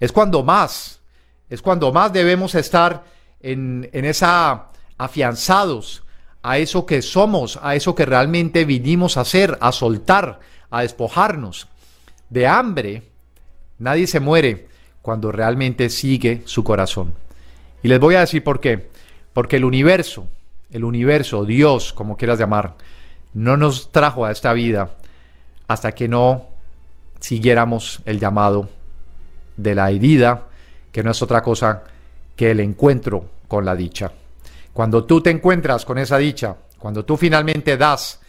es 0.00 0.10
cuando 0.10 0.42
más, 0.42 1.01
es 1.52 1.60
cuando 1.60 1.92
más 1.92 2.14
debemos 2.14 2.54
estar 2.54 3.04
en, 3.42 3.90
en 3.92 4.06
esa 4.06 4.68
afianzados 4.96 6.02
a 6.42 6.56
eso 6.56 6.86
que 6.86 7.02
somos, 7.02 7.58
a 7.62 7.74
eso 7.74 7.94
que 7.94 8.06
realmente 8.06 8.64
vinimos 8.64 9.18
a 9.18 9.20
hacer, 9.20 9.58
a 9.60 9.70
soltar, 9.70 10.40
a 10.70 10.80
despojarnos. 10.80 11.68
De 12.30 12.46
hambre, 12.46 13.02
nadie 13.78 14.06
se 14.06 14.18
muere 14.18 14.68
cuando 15.02 15.30
realmente 15.30 15.90
sigue 15.90 16.40
su 16.46 16.64
corazón. 16.64 17.12
Y 17.82 17.88
les 17.88 18.00
voy 18.00 18.14
a 18.14 18.20
decir 18.20 18.42
por 18.42 18.58
qué. 18.58 18.88
Porque 19.34 19.56
el 19.56 19.66
universo, 19.66 20.26
el 20.70 20.84
universo, 20.84 21.44
Dios, 21.44 21.92
como 21.92 22.16
quieras 22.16 22.38
llamar, 22.38 22.76
no 23.34 23.58
nos 23.58 23.92
trajo 23.92 24.24
a 24.24 24.32
esta 24.32 24.54
vida 24.54 24.96
hasta 25.68 25.92
que 25.92 26.08
no 26.08 26.46
siguiéramos 27.20 28.00
el 28.06 28.18
llamado 28.18 28.70
de 29.58 29.74
la 29.74 29.90
herida, 29.90 30.46
que 30.92 31.02
no 31.02 31.10
es 31.10 31.22
otra 31.22 31.42
cosa 31.42 31.82
que 32.36 32.50
el 32.50 32.60
encuentro 32.60 33.24
con 33.48 33.64
la 33.64 33.74
dicha. 33.74 34.12
Cuando 34.72 35.04
tú 35.04 35.20
te 35.20 35.30
encuentras 35.30 35.84
con 35.84 35.98
esa 35.98 36.18
dicha, 36.18 36.56
cuando 36.78 37.04
tú 37.04 37.16
finalmente 37.16 37.76
das 37.76 38.20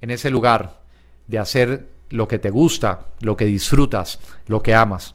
en 0.00 0.10
ese 0.10 0.30
lugar 0.30 0.78
de 1.26 1.38
hacer 1.38 1.88
lo 2.10 2.28
que 2.28 2.38
te 2.38 2.50
gusta, 2.50 3.06
lo 3.20 3.36
que 3.36 3.44
disfrutas, 3.44 4.18
lo 4.46 4.62
que 4.62 4.74
amas. 4.74 5.14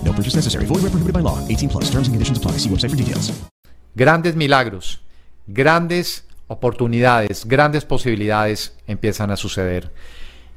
Purchase 0.21 0.37
necessary. 0.37 0.65
Void 0.65 0.83
where 0.83 0.91
prohibited 0.91 1.13
by 1.13 1.21
law. 1.21 1.39
18 1.47 1.69
plus. 1.69 1.89
Terms 1.89 2.07
and 2.07 2.13
conditions 2.13 2.37
apply. 2.37 2.59
See 2.59 2.69
website 2.69 2.91
for 2.91 2.97
details. 2.97 3.31
Grandes 3.95 4.35
milagros 4.35 5.01
grandes 5.47 6.25
oportunidades, 6.47 7.45
grandes 7.45 7.85
posibilidades 7.85 8.75
empiezan 8.87 9.31
a 9.31 9.37
suceder. 9.37 9.91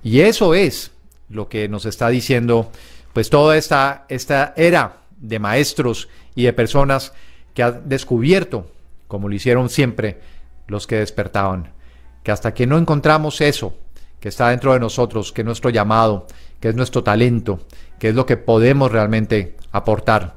Y 0.02 0.20
eso 0.20 0.54
es 0.54 0.90
lo 1.28 1.48
que 1.48 1.68
nos 1.68 1.86
está 1.86 2.08
diciendo, 2.08 2.70
pues 3.12 3.30
toda 3.30 3.56
esta, 3.56 4.04
esta 4.08 4.52
era 4.56 4.98
de 5.18 5.38
maestros 5.38 6.08
y 6.34 6.44
de 6.44 6.52
personas 6.52 7.12
que 7.54 7.62
han 7.62 7.88
descubierto, 7.88 8.70
como 9.08 9.28
lo 9.28 9.34
hicieron 9.34 9.70
siempre 9.70 10.20
los 10.66 10.86
que 10.86 10.96
despertaban, 10.96 11.72
que 12.22 12.32
hasta 12.32 12.52
que 12.52 12.66
no 12.66 12.78
encontramos 12.78 13.40
eso 13.40 13.76
que 14.20 14.28
está 14.28 14.48
dentro 14.48 14.72
de 14.72 14.80
nosotros, 14.80 15.32
que 15.32 15.42
es 15.42 15.46
nuestro 15.46 15.70
llamado, 15.70 16.26
que 16.58 16.70
es 16.70 16.74
nuestro 16.74 17.04
talento, 17.04 17.60
que 18.04 18.10
es 18.10 18.14
lo 18.14 18.26
que 18.26 18.36
podemos 18.36 18.92
realmente 18.92 19.56
aportar, 19.72 20.36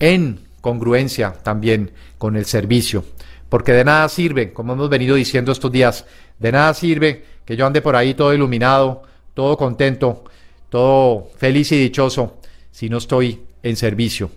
en 0.00 0.40
congruencia 0.60 1.32
también 1.32 1.92
con 2.18 2.36
el 2.36 2.44
servicio. 2.44 3.06
Porque 3.48 3.72
de 3.72 3.86
nada 3.86 4.06
sirve, 4.10 4.52
como 4.52 4.74
hemos 4.74 4.90
venido 4.90 5.14
diciendo 5.14 5.50
estos 5.50 5.72
días, 5.72 6.04
de 6.38 6.52
nada 6.52 6.74
sirve 6.74 7.24
que 7.46 7.56
yo 7.56 7.66
ande 7.66 7.80
por 7.80 7.96
ahí 7.96 8.12
todo 8.12 8.34
iluminado, 8.34 9.04
todo 9.32 9.56
contento, 9.56 10.24
todo 10.68 11.30
feliz 11.38 11.72
y 11.72 11.78
dichoso, 11.78 12.36
si 12.70 12.90
no 12.90 12.98
estoy 12.98 13.46
en 13.62 13.76
servicio. 13.76 14.30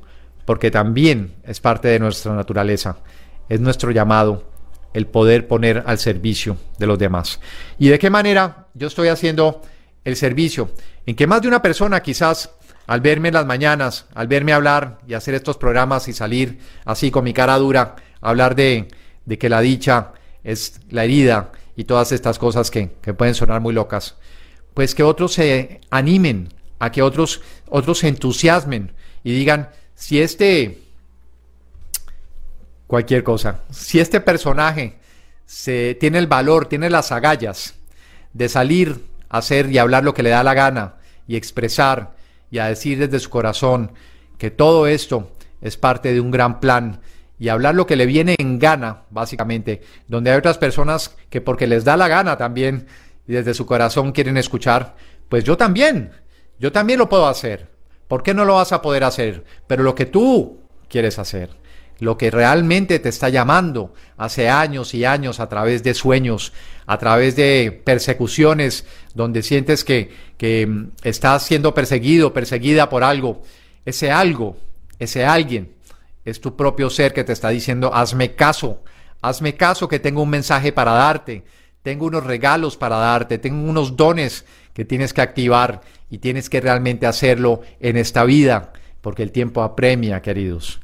Porque 0.46 0.72
también 0.72 1.34
es 1.44 1.60
parte 1.60 1.90
de 1.90 2.00
nuestra 2.00 2.34
naturaleza, 2.34 3.00
es 3.50 3.60
nuestro 3.60 3.92
llamado 3.92 4.46
el 4.94 5.06
poder 5.06 5.50
poner 5.50 5.84
al 5.86 5.98
servicio 5.98 6.56
de 6.78 6.88
los 6.88 6.98
demás. 6.98 7.42
¿Y 7.78 7.90
de 7.90 8.00
qué 8.00 8.10
manera 8.10 8.68
yo 8.74 8.88
estoy 8.88 9.10
haciendo 9.10 9.64
el 10.06 10.16
servicio? 10.16 10.70
En 11.06 11.18
que 11.18 11.28
más 11.28 11.42
de 11.42 11.50
una 11.50 11.62
persona 11.62 12.02
quizás 12.02 12.52
al 12.90 13.02
verme 13.02 13.28
en 13.28 13.36
las 13.36 13.46
mañanas, 13.46 14.08
al 14.16 14.28
verme 14.28 14.52
hablar 14.52 14.98
y 15.08 15.14
hacer 15.14 15.36
estos 15.36 15.58
programas 15.58 16.08
y 16.08 16.14
salir 16.14 16.58
así 16.86 17.12
con 17.12 17.24
mi 17.24 17.34
cara 17.34 17.56
dura, 17.60 17.98
hablar 18.20 18.56
de, 18.56 18.88
de 19.26 19.38
que 19.38 19.48
la 19.48 19.62
dicha 19.62 20.14
es 20.44 20.82
la 20.90 21.04
herida 21.04 21.52
y 21.76 21.84
todas 21.84 22.12
estas 22.12 22.40
cosas 22.40 22.72
que, 22.72 22.94
que 23.00 23.14
pueden 23.14 23.36
sonar 23.36 23.62
muy 23.62 23.76
locas, 23.76 24.16
pues 24.74 24.96
que 24.96 25.04
otros 25.04 25.34
se 25.34 25.82
animen, 25.92 26.50
a 26.80 26.92
que 26.92 27.04
otros, 27.04 27.42
otros 27.68 28.00
se 28.00 28.08
entusiasmen 28.08 28.94
y 29.24 29.34
digan, 29.34 29.70
si 29.94 30.20
este, 30.20 30.80
cualquier 32.88 33.24
cosa, 33.24 33.60
si 33.70 34.00
este 34.00 34.20
personaje 34.20 34.98
se, 35.46 35.96
tiene 36.00 36.18
el 36.18 36.26
valor, 36.26 36.66
tiene 36.66 36.90
las 36.90 37.12
agallas 37.12 37.76
de 38.34 38.50
salir 38.50 39.06
hacer 39.30 39.72
y 39.72 39.78
hablar 39.78 40.04
lo 40.04 40.16
que 40.16 40.24
le 40.24 40.32
da 40.32 40.42
la 40.42 40.56
gana 40.56 40.96
y 41.28 41.36
expresar 41.36 42.18
y 42.52 42.60
a 42.60 42.68
decir 42.68 43.00
desde 43.00 43.20
su 43.20 43.30
corazón 43.30 43.92
que 44.38 44.52
todo 44.52 44.88
esto 44.88 45.32
es 45.62 45.78
parte 45.78 46.14
de 46.14 46.22
un 46.22 46.32
gran 46.32 46.60
plan 46.60 47.02
y 47.38 47.50
hablar 47.50 47.76
lo 47.76 47.88
que 47.88 47.96
le 47.96 48.06
viene 48.06 48.36
en 48.38 48.60
gana, 48.60 49.04
básicamente, 49.10 49.82
donde 50.08 50.32
hay 50.32 50.38
otras 50.38 50.58
personas 50.58 51.16
que 51.30 51.42
porque 51.42 51.68
les 51.68 51.86
da 51.86 51.96
la 51.96 52.08
gana 52.08 52.38
también 52.38 52.88
y 53.28 53.34
desde 53.34 53.54
su 53.54 53.66
corazón 53.66 54.12
quieren 54.12 54.38
escuchar, 54.38 54.96
pues 55.30 55.44
yo 55.44 55.56
también, 55.56 56.12
yo 56.60 56.72
también 56.72 57.00
lo 57.00 57.08
puedo 57.08 57.28
hacer. 57.28 57.70
¿Por 58.08 58.24
qué 58.24 58.34
no 58.34 58.44
lo 58.44 58.56
vas 58.56 58.72
a 58.72 58.82
poder 58.82 59.04
hacer? 59.04 59.46
Pero 59.68 59.84
lo 59.84 59.96
que 59.96 60.08
tú 60.08 60.60
quieres 60.90 61.20
hacer, 61.20 61.52
lo 62.00 62.18
que 62.18 62.32
realmente 62.32 63.00
te 63.00 63.10
está 63.10 63.30
llamando 63.30 63.94
hace 64.18 64.50
años 64.50 64.94
y 64.94 65.06
años 65.06 65.40
a 65.40 65.50
través 65.50 65.84
de 65.84 65.94
sueños, 65.94 66.54
a 66.86 66.98
través 66.98 67.36
de 67.36 67.82
persecuciones, 67.84 68.86
donde 69.14 69.44
sientes 69.44 69.84
que, 69.84 70.10
que 70.38 70.66
mm, 70.66 70.92
estás 71.04 71.44
siendo 71.44 71.74
perseguido, 71.74 72.34
perseguida 72.34 72.90
por 72.90 73.04
algo. 73.04 73.44
Ese 73.86 74.12
algo, 74.12 74.58
ese 74.98 75.26
alguien, 75.26 75.74
es 76.26 76.42
tu 76.42 76.56
propio 76.56 76.90
ser 76.90 77.14
que 77.14 77.24
te 77.24 77.34
está 77.34 77.50
diciendo, 77.50 77.94
hazme 77.94 78.36
caso, 78.36 78.84
hazme 79.22 79.56
caso 79.56 79.88
que 79.88 80.00
tengo 80.00 80.22
un 80.22 80.30
mensaje 80.30 80.72
para 80.72 80.92
darte, 80.92 81.44
tengo 81.82 82.06
unos 82.06 82.24
regalos 82.24 82.78
para 82.78 82.98
darte, 82.98 83.38
tengo 83.38 83.70
unos 83.70 83.96
dones 83.96 84.46
que 84.74 84.86
tienes 84.86 85.14
que 85.14 85.22
activar 85.22 85.82
y 86.10 86.20
tienes 86.20 86.50
que 86.50 86.62
realmente 86.62 87.06
hacerlo 87.06 87.62
en 87.80 87.98
esta 87.98 88.24
vida, 88.24 88.74
porque 89.02 89.24
el 89.24 89.32
tiempo 89.32 89.64
apremia, 89.64 90.22
queridos. 90.22 90.80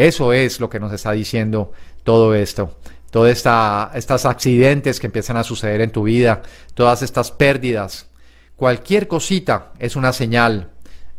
Eso 0.00 0.32
es 0.32 0.60
lo 0.60 0.70
que 0.70 0.80
nos 0.80 0.94
está 0.94 1.12
diciendo 1.12 1.72
todo 2.04 2.34
esto. 2.34 2.78
Todos 3.10 3.28
estos 3.28 4.24
accidentes 4.24 4.98
que 4.98 5.08
empiezan 5.08 5.36
a 5.36 5.44
suceder 5.44 5.82
en 5.82 5.90
tu 5.90 6.04
vida, 6.04 6.40
todas 6.72 7.02
estas 7.02 7.30
pérdidas, 7.30 8.08
cualquier 8.56 9.08
cosita 9.08 9.72
es 9.78 9.96
una 9.96 10.14
señal 10.14 10.70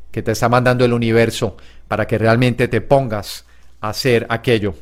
que 0.09 0.23
te 0.23 0.31
está 0.31 0.49
mandando 0.49 0.83
el 0.83 0.93
universo 0.93 1.57
para 1.87 2.07
que 2.07 2.17
realmente 2.17 2.67
te 2.67 2.81
pongas 2.81 3.45
a 3.81 3.89
hacer 3.89 4.25
aquello. 4.29 4.73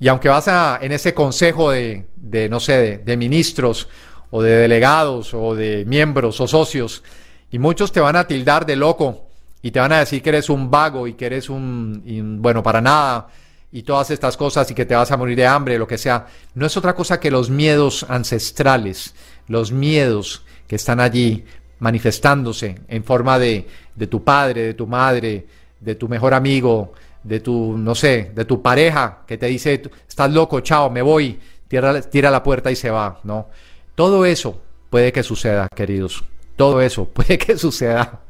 Y 0.00 0.08
aunque 0.08 0.28
vas 0.28 0.48
a, 0.48 0.80
en 0.82 0.90
ese 0.90 1.14
consejo 1.14 1.70
de, 1.70 2.04
no 2.50 2.58
sé, 2.58 2.72
de, 2.72 2.98
de 2.98 3.16
ministros 3.16 3.88
o 4.30 4.42
de 4.42 4.56
delegados 4.56 5.34
o 5.34 5.54
de 5.54 5.84
miembros 5.84 6.40
o 6.40 6.48
socios, 6.48 7.04
y 7.52 7.60
muchos 7.60 7.92
te 7.92 8.00
van 8.00 8.16
a 8.16 8.26
tildar 8.26 8.66
de 8.66 8.74
loco 8.74 9.25
y 9.62 9.70
te 9.70 9.80
van 9.80 9.92
a 9.92 10.00
decir 10.00 10.22
que 10.22 10.28
eres 10.30 10.48
un 10.50 10.70
vago 10.70 11.06
y 11.06 11.14
que 11.14 11.26
eres 11.26 11.50
un, 11.50 12.02
y, 12.04 12.20
bueno, 12.20 12.62
para 12.62 12.80
nada 12.80 13.28
y 13.72 13.82
todas 13.82 14.10
estas 14.10 14.36
cosas 14.36 14.70
y 14.70 14.74
que 14.74 14.86
te 14.86 14.94
vas 14.94 15.10
a 15.10 15.16
morir 15.16 15.36
de 15.36 15.46
hambre, 15.46 15.78
lo 15.78 15.86
que 15.86 15.98
sea, 15.98 16.26
no 16.54 16.66
es 16.66 16.76
otra 16.76 16.94
cosa 16.94 17.20
que 17.20 17.30
los 17.30 17.50
miedos 17.50 18.06
ancestrales, 18.08 19.14
los 19.48 19.72
miedos 19.72 20.44
que 20.66 20.76
están 20.76 21.00
allí 21.00 21.44
manifestándose 21.78 22.80
en 22.88 23.04
forma 23.04 23.38
de, 23.38 23.66
de 23.94 24.06
tu 24.06 24.24
padre, 24.24 24.62
de 24.62 24.74
tu 24.74 24.86
madre, 24.86 25.46
de 25.80 25.94
tu 25.94 26.08
mejor 26.08 26.32
amigo, 26.32 26.92
de 27.22 27.40
tu, 27.40 27.76
no 27.76 27.94
sé, 27.94 28.30
de 28.34 28.44
tu 28.44 28.62
pareja 28.62 29.18
que 29.26 29.36
te 29.36 29.46
dice, 29.46 29.82
estás 30.08 30.30
loco, 30.30 30.60
chao, 30.60 30.90
me 30.90 31.02
voy, 31.02 31.38
tira, 31.68 32.00
tira 32.02 32.30
la 32.30 32.42
puerta 32.42 32.70
y 32.70 32.76
se 32.76 32.90
va, 32.90 33.20
¿no? 33.24 33.48
Todo 33.94 34.24
eso 34.24 34.60
puede 34.90 35.12
que 35.12 35.22
suceda, 35.22 35.68
queridos. 35.74 36.24
Todo 36.56 36.80
eso 36.80 37.04
puede 37.12 37.36
que 37.38 37.58
suceda. 37.58 38.20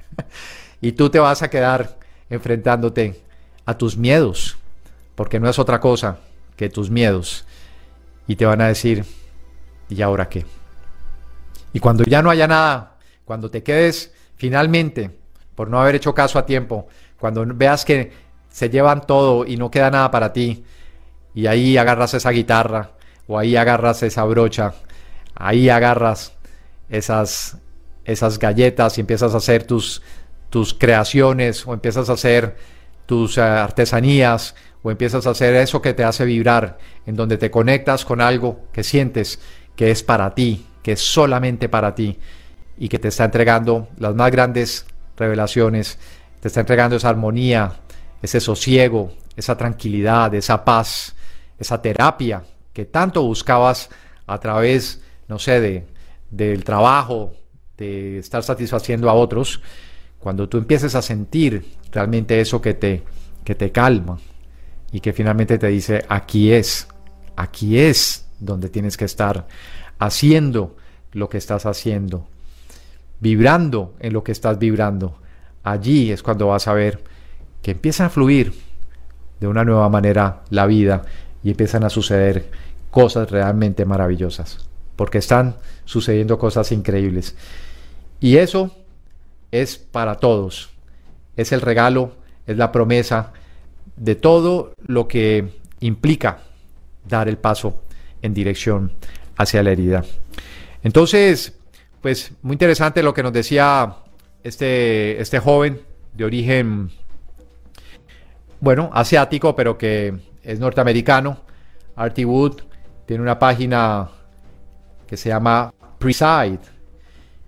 Y 0.80 0.92
tú 0.92 1.10
te 1.10 1.18
vas 1.18 1.42
a 1.42 1.50
quedar 1.50 1.98
enfrentándote 2.30 3.22
a 3.64 3.76
tus 3.76 3.96
miedos, 3.96 4.56
porque 5.14 5.40
no 5.40 5.48
es 5.48 5.58
otra 5.58 5.80
cosa 5.80 6.18
que 6.56 6.68
tus 6.68 6.90
miedos. 6.90 7.44
Y 8.26 8.36
te 8.36 8.46
van 8.46 8.60
a 8.60 8.68
decir, 8.68 9.04
¿y 9.88 10.02
ahora 10.02 10.28
qué? 10.28 10.44
Y 11.72 11.80
cuando 11.80 12.04
ya 12.04 12.22
no 12.22 12.30
haya 12.30 12.46
nada, 12.46 12.96
cuando 13.24 13.50
te 13.50 13.62
quedes 13.62 14.12
finalmente 14.36 15.10
por 15.54 15.68
no 15.70 15.80
haber 15.80 15.94
hecho 15.94 16.14
caso 16.14 16.38
a 16.38 16.46
tiempo, 16.46 16.88
cuando 17.18 17.44
veas 17.46 17.84
que 17.84 18.12
se 18.50 18.68
llevan 18.68 19.06
todo 19.06 19.46
y 19.46 19.56
no 19.56 19.70
queda 19.70 19.90
nada 19.90 20.10
para 20.10 20.32
ti, 20.32 20.64
y 21.34 21.46
ahí 21.46 21.76
agarras 21.76 22.14
esa 22.14 22.30
guitarra, 22.30 22.92
o 23.26 23.38
ahí 23.38 23.56
agarras 23.56 24.02
esa 24.02 24.24
brocha, 24.24 24.74
ahí 25.34 25.68
agarras 25.68 26.32
esas, 26.88 27.58
esas 28.04 28.38
galletas 28.38 28.98
y 28.98 29.00
empiezas 29.00 29.34
a 29.34 29.38
hacer 29.38 29.64
tus, 29.64 30.02
tus 30.50 30.74
creaciones, 30.74 31.66
o 31.66 31.74
empiezas 31.74 32.08
a 32.10 32.14
hacer 32.14 32.56
tus 33.06 33.36
uh, 33.36 33.42
artesanías, 33.42 34.54
o 34.82 34.90
empiezas 34.90 35.26
a 35.26 35.30
hacer 35.30 35.54
eso 35.54 35.82
que 35.82 35.94
te 35.94 36.04
hace 36.04 36.24
vibrar, 36.24 36.78
en 37.06 37.16
donde 37.16 37.38
te 37.38 37.50
conectas 37.50 38.04
con 38.04 38.20
algo 38.20 38.60
que 38.72 38.84
sientes 38.84 39.40
que 39.74 39.90
es 39.90 40.02
para 40.02 40.34
ti, 40.34 40.66
que 40.82 40.92
es 40.92 41.00
solamente 41.00 41.68
para 41.68 41.94
ti, 41.94 42.18
y 42.78 42.88
que 42.88 42.98
te 42.98 43.08
está 43.08 43.24
entregando 43.24 43.88
las 43.98 44.14
más 44.14 44.30
grandes 44.30 44.86
revelaciones, 45.16 45.98
te 46.40 46.48
está 46.48 46.60
entregando 46.60 46.96
esa 46.96 47.08
armonía, 47.08 47.72
ese 48.22 48.40
sosiego, 48.40 49.12
esa 49.36 49.56
tranquilidad, 49.56 50.34
esa 50.34 50.64
paz, 50.64 51.14
esa 51.58 51.80
terapia 51.80 52.42
que 52.72 52.84
tanto 52.84 53.22
buscabas 53.22 53.88
a 54.26 54.38
través, 54.38 55.02
no 55.28 55.38
sé, 55.38 55.60
de, 55.60 55.86
del 56.30 56.64
trabajo, 56.64 57.32
de 57.76 58.18
estar 58.18 58.42
satisfaciendo 58.42 59.08
a 59.08 59.14
otros, 59.14 59.62
cuando 60.26 60.48
tú 60.48 60.58
empieces 60.58 60.96
a 60.96 61.02
sentir 61.02 61.76
realmente 61.92 62.40
eso 62.40 62.60
que 62.60 62.74
te, 62.74 63.04
que 63.44 63.54
te 63.54 63.70
calma 63.70 64.18
y 64.90 64.98
que 64.98 65.12
finalmente 65.12 65.56
te 65.56 65.68
dice, 65.68 66.04
aquí 66.08 66.50
es, 66.50 66.88
aquí 67.36 67.78
es 67.78 68.26
donde 68.40 68.68
tienes 68.68 68.96
que 68.96 69.04
estar 69.04 69.46
haciendo 70.00 70.74
lo 71.12 71.28
que 71.28 71.38
estás 71.38 71.64
haciendo, 71.64 72.26
vibrando 73.20 73.94
en 74.00 74.14
lo 74.14 74.24
que 74.24 74.32
estás 74.32 74.58
vibrando. 74.58 75.16
Allí 75.62 76.10
es 76.10 76.24
cuando 76.24 76.48
vas 76.48 76.66
a 76.66 76.74
ver 76.74 77.04
que 77.62 77.70
empieza 77.70 78.06
a 78.06 78.10
fluir 78.10 78.52
de 79.38 79.46
una 79.46 79.64
nueva 79.64 79.88
manera 79.90 80.42
la 80.50 80.66
vida 80.66 81.04
y 81.44 81.50
empiezan 81.50 81.84
a 81.84 81.88
suceder 81.88 82.50
cosas 82.90 83.30
realmente 83.30 83.84
maravillosas, 83.84 84.68
porque 84.96 85.18
están 85.18 85.54
sucediendo 85.84 86.36
cosas 86.36 86.72
increíbles. 86.72 87.36
Y 88.18 88.38
eso 88.38 88.72
es 89.62 89.76
para 89.78 90.16
todos. 90.16 90.70
Es 91.36 91.52
el 91.52 91.60
regalo, 91.60 92.12
es 92.46 92.56
la 92.56 92.72
promesa 92.72 93.32
de 93.96 94.14
todo 94.14 94.72
lo 94.86 95.08
que 95.08 95.60
implica 95.80 96.38
dar 97.08 97.28
el 97.28 97.38
paso 97.38 97.82
en 98.22 98.34
dirección 98.34 98.92
hacia 99.36 99.62
la 99.62 99.72
herida. 99.72 100.04
Entonces, 100.82 101.54
pues 102.00 102.32
muy 102.42 102.54
interesante 102.54 103.02
lo 103.02 103.14
que 103.14 103.22
nos 103.22 103.32
decía 103.32 103.96
este, 104.42 105.20
este 105.20 105.38
joven 105.38 105.80
de 106.14 106.24
origen, 106.24 106.90
bueno, 108.60 108.90
asiático, 108.92 109.54
pero 109.54 109.76
que 109.76 110.14
es 110.42 110.58
norteamericano, 110.58 111.40
Artie 111.96 112.24
Wood, 112.24 112.62
tiene 113.06 113.22
una 113.22 113.38
página 113.38 114.08
que 115.06 115.16
se 115.16 115.28
llama 115.28 115.72
Preside 115.98 116.60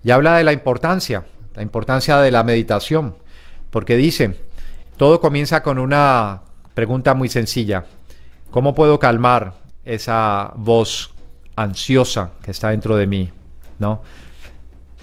y 0.03 0.11
habla 0.11 0.37
de 0.37 0.43
la 0.43 0.53
importancia, 0.53 1.25
la 1.59 1.63
importancia 1.63 2.17
de 2.19 2.31
la 2.31 2.45
meditación, 2.45 3.17
porque 3.69 3.97
dice, 3.97 4.33
todo 4.95 5.19
comienza 5.19 5.61
con 5.61 5.77
una 5.77 6.43
pregunta 6.73 7.13
muy 7.15 7.27
sencilla, 7.27 7.83
¿cómo 8.49 8.73
puedo 8.73 8.97
calmar 8.97 9.55
esa 9.83 10.53
voz 10.55 11.13
ansiosa 11.57 12.31
que 12.41 12.51
está 12.51 12.69
dentro 12.69 12.95
de 12.95 13.07
mí? 13.07 13.29
¿No? 13.77 14.01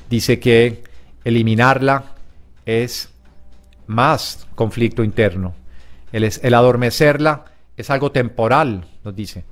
Dice 0.08 0.40
que 0.40 0.82
eliminarla 1.24 2.04
es 2.64 3.10
más 3.86 4.46
conflicto 4.54 5.04
interno. 5.04 5.54
El, 6.10 6.24
el 6.24 6.54
adormecerla 6.54 7.44
es 7.76 7.90
algo 7.90 8.12
temporal, 8.12 8.86
nos 9.04 9.14
dice. 9.14 9.44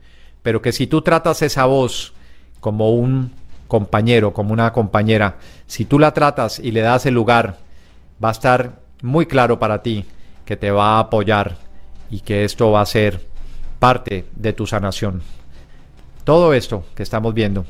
Pero 0.42 0.62
que 0.62 0.72
si 0.72 0.86
tú 0.86 1.02
tratas 1.02 1.42
esa 1.42 1.66
voz 1.66 2.14
como 2.60 2.94
un 2.94 3.30
compañero, 3.68 4.32
como 4.32 4.52
una 4.52 4.72
compañera, 4.72 5.36
si 5.66 5.84
tú 5.84 5.98
la 5.98 6.12
tratas 6.12 6.58
y 6.58 6.70
le 6.70 6.80
das 6.80 7.06
el 7.06 7.14
lugar, 7.14 7.58
va 8.22 8.28
a 8.28 8.32
estar 8.32 8.80
muy 9.02 9.26
claro 9.26 9.58
para 9.58 9.82
ti 9.82 10.04
que 10.44 10.56
te 10.56 10.70
va 10.70 10.96
a 10.96 11.00
apoyar 11.00 11.56
y 12.10 12.20
que 12.20 12.44
esto 12.44 12.70
va 12.70 12.80
a 12.80 12.86
ser 12.86 13.26
parte 13.78 14.26
de 14.34 14.52
tu 14.52 14.66
sanación. 14.66 15.22
Todo 16.24 16.54
esto 16.54 16.84
que 16.94 17.02
estamos 17.02 17.34
viendo 17.34 17.66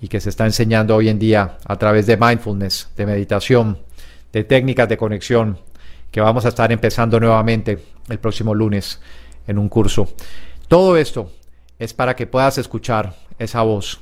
y 0.00 0.08
que 0.08 0.20
se 0.20 0.30
está 0.30 0.46
enseñando 0.46 0.94
hoy 0.96 1.08
en 1.08 1.18
día 1.18 1.58
a 1.64 1.76
través 1.76 2.06
de 2.06 2.16
mindfulness, 2.16 2.90
de 2.96 3.06
meditación, 3.06 3.78
de 4.32 4.44
técnicas 4.44 4.88
de 4.88 4.96
conexión, 4.96 5.58
que 6.10 6.20
vamos 6.20 6.44
a 6.44 6.48
estar 6.48 6.70
empezando 6.72 7.20
nuevamente 7.20 7.84
el 8.08 8.18
próximo 8.18 8.54
lunes 8.54 9.00
en 9.46 9.58
un 9.58 9.68
curso. 9.68 10.08
Todo 10.68 10.96
esto 10.96 11.32
es 11.78 11.92
para 11.94 12.16
que 12.16 12.26
puedas 12.26 12.58
escuchar 12.58 13.14
esa 13.38 13.62
voz, 13.62 14.00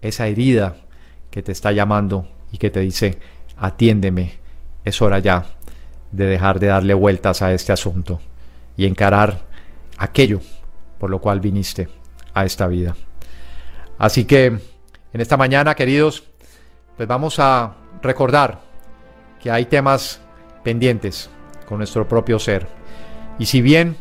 esa 0.00 0.26
herida 0.26 0.76
que 1.34 1.42
te 1.42 1.50
está 1.50 1.72
llamando 1.72 2.28
y 2.52 2.58
que 2.58 2.70
te 2.70 2.78
dice, 2.78 3.18
atiéndeme, 3.56 4.38
es 4.84 5.02
hora 5.02 5.18
ya 5.18 5.44
de 6.12 6.26
dejar 6.26 6.60
de 6.60 6.68
darle 6.68 6.94
vueltas 6.94 7.42
a 7.42 7.52
este 7.52 7.72
asunto 7.72 8.20
y 8.76 8.86
encarar 8.86 9.40
aquello 9.98 10.38
por 10.96 11.10
lo 11.10 11.20
cual 11.20 11.40
viniste 11.40 11.88
a 12.34 12.44
esta 12.44 12.68
vida. 12.68 12.94
Así 13.98 14.26
que 14.26 14.46
en 14.46 15.20
esta 15.20 15.36
mañana, 15.36 15.74
queridos, 15.74 16.22
pues 16.96 17.08
vamos 17.08 17.40
a 17.40 17.78
recordar 18.00 18.60
que 19.42 19.50
hay 19.50 19.64
temas 19.64 20.20
pendientes 20.62 21.30
con 21.66 21.78
nuestro 21.78 22.06
propio 22.06 22.38
ser. 22.38 22.68
Y 23.40 23.46
si 23.46 23.60
bien, 23.60 23.96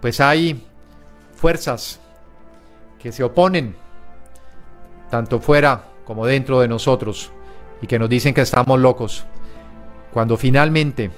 pues 0.00 0.18
hay 0.18 0.66
fuerzas 1.34 2.00
que 2.98 3.12
se 3.12 3.22
oponen, 3.22 3.76
tanto 5.10 5.40
fuera 5.40 5.89
como 6.10 6.26
dentro 6.26 6.58
de 6.58 6.66
nosotros, 6.66 7.30
y 7.80 7.86
que 7.86 7.96
nos 7.96 8.08
dicen 8.08 8.34
que 8.34 8.40
estamos 8.40 8.80
locos, 8.80 9.24
cuando 10.12 10.36
finalmente 10.36 11.08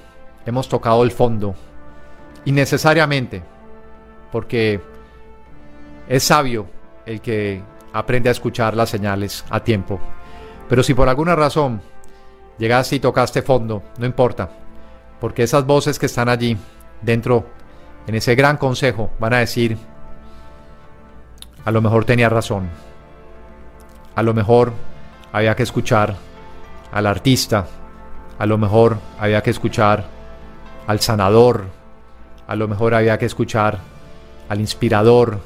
hemos 0.45 0.69
tocado 0.69 1.01
el 1.01 1.09
fondo, 1.09 1.55
innecesariamente, 2.45 3.41
porque 4.31 4.79
es 6.07 6.21
sabio 6.21 6.67
el 7.07 7.21
que 7.21 7.63
aprende 7.91 8.29
a 8.29 8.33
escuchar 8.33 8.75
las 8.75 8.89
señales 8.89 9.43
a 9.49 9.63
tiempo. 9.63 9.99
Pero 10.69 10.83
si 10.83 10.93
por 10.93 11.09
alguna 11.09 11.35
razón 11.35 11.81
llegaste 12.59 12.97
y 12.97 12.99
tocaste 12.99 13.41
fondo, 13.41 13.81
no 13.97 14.05
importa, 14.05 14.51
porque 15.19 15.41
esas 15.41 15.65
voces 15.65 15.97
que 15.97 16.05
están 16.05 16.29
allí, 16.29 16.55
dentro, 17.01 17.47
en 18.05 18.13
ese 18.13 18.35
gran 18.35 18.57
consejo, 18.57 19.09
van 19.17 19.33
a 19.33 19.39
decir, 19.39 19.75
a 21.65 21.71
lo 21.71 21.81
mejor 21.81 22.05
tenía 22.05 22.29
razón, 22.29 22.69
a 24.15 24.23
lo 24.23 24.33
mejor 24.33 24.73
había 25.31 25.55
que 25.55 25.63
escuchar 25.63 26.15
al 26.91 27.07
artista, 27.07 27.67
a 28.37 28.45
lo 28.45 28.57
mejor 28.57 28.97
había 29.19 29.41
que 29.41 29.49
escuchar 29.49 30.05
al 30.87 30.99
sanador, 30.99 31.65
a 32.47 32.55
lo 32.55 32.67
mejor 32.67 32.93
había 32.93 33.17
que 33.17 33.25
escuchar 33.25 33.79
al 34.49 34.59
inspirador, 34.59 35.39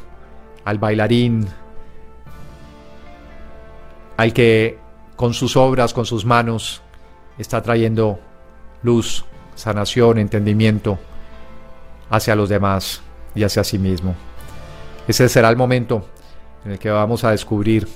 al 0.66 0.80
bailarín, 0.80 1.48
al 4.18 4.34
que 4.34 4.80
con 5.16 5.34
sus 5.34 5.56
obras, 5.56 5.94
con 5.94 6.06
sus 6.06 6.26
manos, 6.26 6.82
está 7.38 7.62
trayendo 7.62 8.20
luz, 8.84 9.26
sanación, 9.56 10.18
entendimiento 10.18 11.00
hacia 12.10 12.36
los 12.36 12.50
demás 12.50 13.02
y 13.36 13.44
hacia 13.44 13.64
sí 13.64 13.78
mismo. 13.78 14.16
Ese 15.08 15.30
será 15.30 15.50
el 15.50 15.56
momento 15.56 16.06
en 16.66 16.74
el 16.74 16.80
que 16.80 16.90
vamos 16.90 17.24
a 17.24 17.32
descubrir 17.32 17.88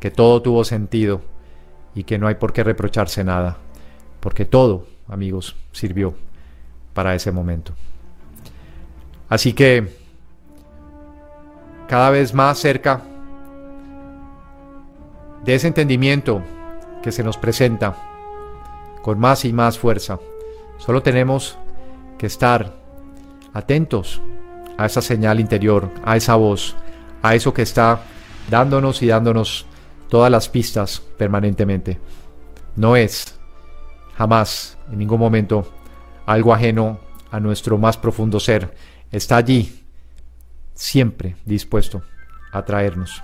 que 0.00 0.10
todo 0.10 0.42
tuvo 0.42 0.64
sentido 0.64 1.20
y 1.94 2.04
que 2.04 2.18
no 2.18 2.26
hay 2.26 2.34
por 2.36 2.52
qué 2.52 2.62
reprocharse 2.62 3.24
nada, 3.24 3.56
porque 4.20 4.44
todo, 4.44 4.86
amigos, 5.08 5.56
sirvió 5.72 6.14
para 6.92 7.14
ese 7.14 7.32
momento. 7.32 7.72
Así 9.28 9.52
que 9.52 9.88
cada 11.88 12.10
vez 12.10 12.34
más 12.34 12.58
cerca 12.58 13.02
de 15.44 15.54
ese 15.54 15.68
entendimiento 15.68 16.42
que 17.02 17.12
se 17.12 17.22
nos 17.22 17.36
presenta 17.36 17.96
con 19.02 19.18
más 19.18 19.44
y 19.44 19.52
más 19.52 19.78
fuerza, 19.78 20.18
Solo 20.78 21.02
tenemos 21.02 21.56
que 22.18 22.26
estar 22.26 22.74
atentos 23.52 24.20
a 24.76 24.86
esa 24.86 25.00
señal 25.00 25.40
interior, 25.40 25.90
a 26.04 26.16
esa 26.16 26.36
voz, 26.36 26.76
a 27.22 27.34
eso 27.34 27.54
que 27.54 27.62
está 27.62 28.00
dándonos 28.50 29.02
y 29.02 29.06
dándonos 29.06 29.66
todas 30.08 30.30
las 30.30 30.48
pistas 30.48 31.00
permanentemente. 31.00 31.98
No 32.76 32.96
es 32.96 33.38
jamás, 34.16 34.78
en 34.90 34.98
ningún 34.98 35.20
momento, 35.20 35.66
algo 36.26 36.52
ajeno 36.52 36.98
a 37.30 37.40
nuestro 37.40 37.78
más 37.78 37.96
profundo 37.96 38.40
ser. 38.40 38.74
Está 39.10 39.36
allí, 39.36 39.86
siempre 40.74 41.36
dispuesto 41.44 42.02
a 42.52 42.64
traernos 42.64 43.22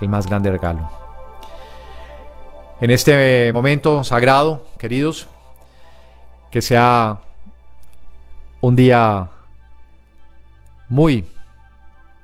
el 0.00 0.08
más 0.08 0.26
grande 0.26 0.50
regalo. 0.50 0.90
En 2.80 2.90
este 2.90 3.52
momento 3.52 4.02
sagrado, 4.02 4.66
queridos, 4.78 5.28
que 6.50 6.60
sea 6.60 7.20
un 8.60 8.74
día 8.76 9.30
muy, 10.88 11.26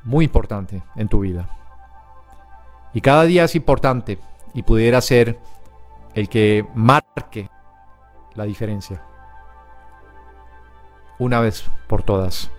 muy 0.02 0.24
importante 0.24 0.82
en 0.96 1.08
tu 1.08 1.20
vida. 1.20 1.57
Y 2.94 3.00
cada 3.00 3.24
día 3.24 3.44
es 3.44 3.54
importante 3.54 4.18
y 4.54 4.62
pudiera 4.62 5.00
ser 5.00 5.38
el 6.14 6.28
que 6.28 6.66
marque 6.74 7.50
la 8.34 8.44
diferencia. 8.44 9.02
Una 11.18 11.40
vez 11.40 11.68
por 11.86 12.02
todas. 12.02 12.50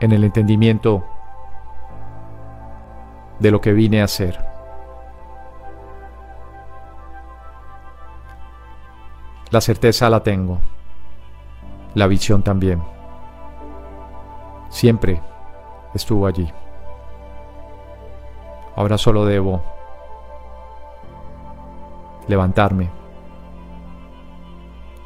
En 0.00 0.12
el 0.12 0.24
entendimiento 0.24 1.04
de 3.38 3.50
lo 3.50 3.60
que 3.60 3.72
vine 3.72 4.02
a 4.02 4.08
ser. 4.08 4.38
La 9.50 9.60
certeza 9.60 10.08
la 10.08 10.22
tengo. 10.22 10.58
La 11.94 12.06
visión 12.06 12.42
también. 12.42 12.82
Siempre 14.70 15.20
estuvo 15.94 16.26
allí. 16.26 16.52
Ahora 18.76 18.96
solo 18.96 19.24
debo 19.24 19.62
levantarme 22.28 22.88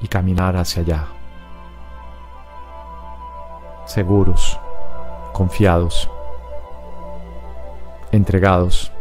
y 0.01 0.09
caminar 0.09 0.57
hacia 0.57 0.83
allá. 0.83 1.07
Seguros, 3.87 4.59
confiados, 5.33 6.11
entregados 8.13 8.93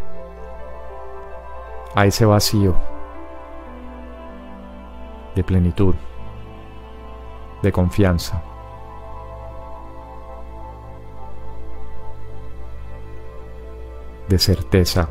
a 1.96 2.06
ese 2.06 2.26
vacío 2.26 2.76
de 5.36 5.44
plenitud, 5.44 5.96
de 7.62 7.72
confianza. 7.72 8.42
De 14.34 14.40
certeza. 14.40 15.08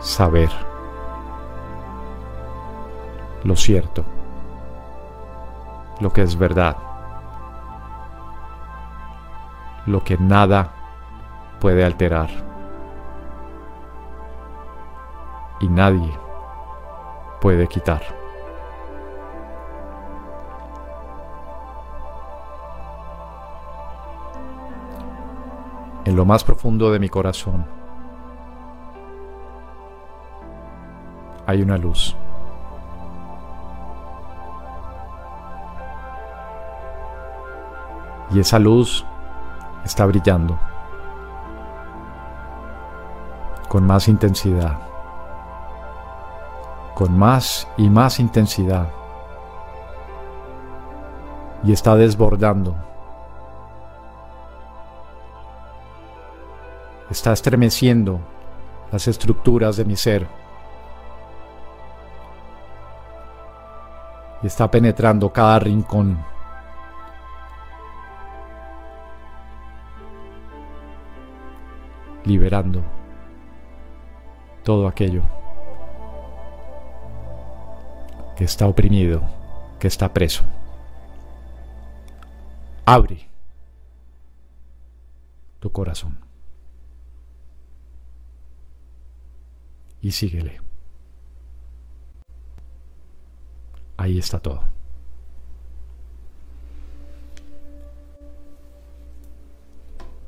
Saber 0.00 0.48
lo 3.44 3.54
cierto, 3.54 4.02
lo 6.00 6.10
que 6.10 6.22
es 6.22 6.38
verdad, 6.38 6.74
lo 9.84 10.02
que 10.02 10.16
nada 10.16 10.72
puede 11.60 11.84
alterar. 11.84 12.30
Y 15.60 15.68
nadie, 15.68 16.18
puede 17.42 17.68
quitar. 17.68 18.21
En 26.12 26.16
lo 26.16 26.26
más 26.26 26.44
profundo 26.44 26.92
de 26.92 26.98
mi 26.98 27.08
corazón 27.08 27.64
hay 31.46 31.62
una 31.62 31.78
luz. 31.78 32.14
Y 38.30 38.40
esa 38.40 38.58
luz 38.58 39.06
está 39.86 40.04
brillando 40.04 40.58
con 43.68 43.86
más 43.86 44.06
intensidad, 44.06 44.80
con 46.92 47.18
más 47.18 47.66
y 47.78 47.88
más 47.88 48.20
intensidad. 48.20 48.90
Y 51.64 51.72
está 51.72 51.96
desbordando. 51.96 52.91
Está 57.12 57.34
estremeciendo 57.34 58.20
las 58.90 59.06
estructuras 59.06 59.76
de 59.76 59.84
mi 59.84 59.96
ser. 59.96 60.26
Y 64.42 64.46
está 64.46 64.70
penetrando 64.70 65.30
cada 65.30 65.58
rincón 65.58 66.24
liberando 72.24 72.82
todo 74.62 74.88
aquello 74.88 75.20
que 78.36 78.44
está 78.44 78.66
oprimido, 78.66 79.20
que 79.78 79.88
está 79.88 80.10
preso. 80.14 80.44
Abre 82.86 83.28
tu 85.60 85.70
corazón 85.70 86.31
y 90.02 90.10
síguele. 90.10 90.60
Ahí 93.96 94.18
está 94.18 94.38
todo. 94.38 94.72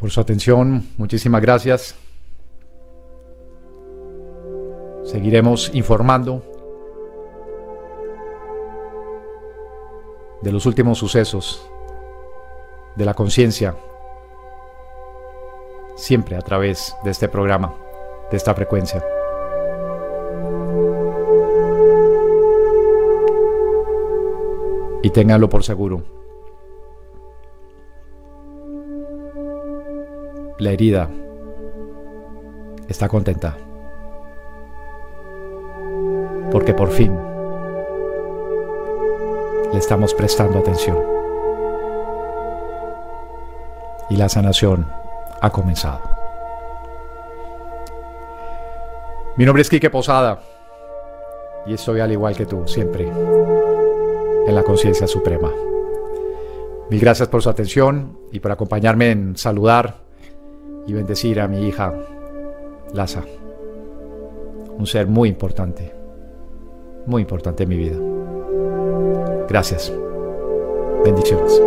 por 0.05 0.11
su 0.11 0.21
atención. 0.21 0.87
Muchísimas 0.99 1.41
gracias. 1.41 1.95
Seguiremos 5.03 5.71
informando 5.73 6.45
de 10.43 10.53
los 10.53 10.67
últimos 10.67 10.99
sucesos 10.99 11.67
de 12.97 13.07
la 13.07 13.15
conciencia, 13.15 13.75
siempre 15.97 16.37
a 16.37 16.43
través 16.43 16.95
de 17.03 17.11
este 17.11 17.31
programa, 17.31 17.75
de 18.31 18.37
esta 18.37 18.55
frecuencia. 18.55 19.03
Y 25.05 25.11
ténganlo 25.11 25.49
por 25.49 25.63
seguro 25.63 26.03
la 30.59 30.71
herida 30.71 31.11
está 32.89 33.09
contenta. 33.09 33.57
Porque 36.51 36.73
por 36.73 36.91
fin 36.91 37.15
le 39.73 39.79
estamos 39.79 40.15
prestando 40.15 40.59
atención. 40.59 40.99
Y 44.11 44.17
la 44.17 44.29
sanación 44.29 44.87
ha 45.41 45.51
comenzado. 45.51 46.01
Mi 49.37 49.45
nombre 49.45 49.63
es 49.63 49.69
Quique 49.69 49.91
Posada 49.91 50.41
y 51.67 51.75
estoy 51.75 52.01
al 52.01 52.13
igual 52.13 52.37
que 52.37 52.47
tú, 52.47 52.69
siempre 52.69 53.11
en 54.47 54.55
la 54.55 54.63
conciencia 54.63 55.07
suprema. 55.07 55.51
Mil 56.91 57.01
gracias 57.01 57.29
por 57.29 57.43
su 57.43 57.49
atención 57.49 58.19
y 58.31 58.41
por 58.41 58.53
acompañarme 58.53 59.11
en 59.11 59.37
saludar 59.37 59.97
y 60.87 60.93
bendecir 60.93 61.41
a 61.41 61.49
mi 61.49 61.67
hija 61.67 61.95
Laza, 62.93 63.23
un 64.79 64.87
ser 64.87 65.07
muy 65.07 65.29
importante, 65.29 65.93
muy 67.07 67.23
importante 67.23 67.63
en 67.65 67.69
mi 67.69 67.77
vida. 67.77 67.97
Gracias. 69.49 69.93
Bendiciones. 71.05 71.61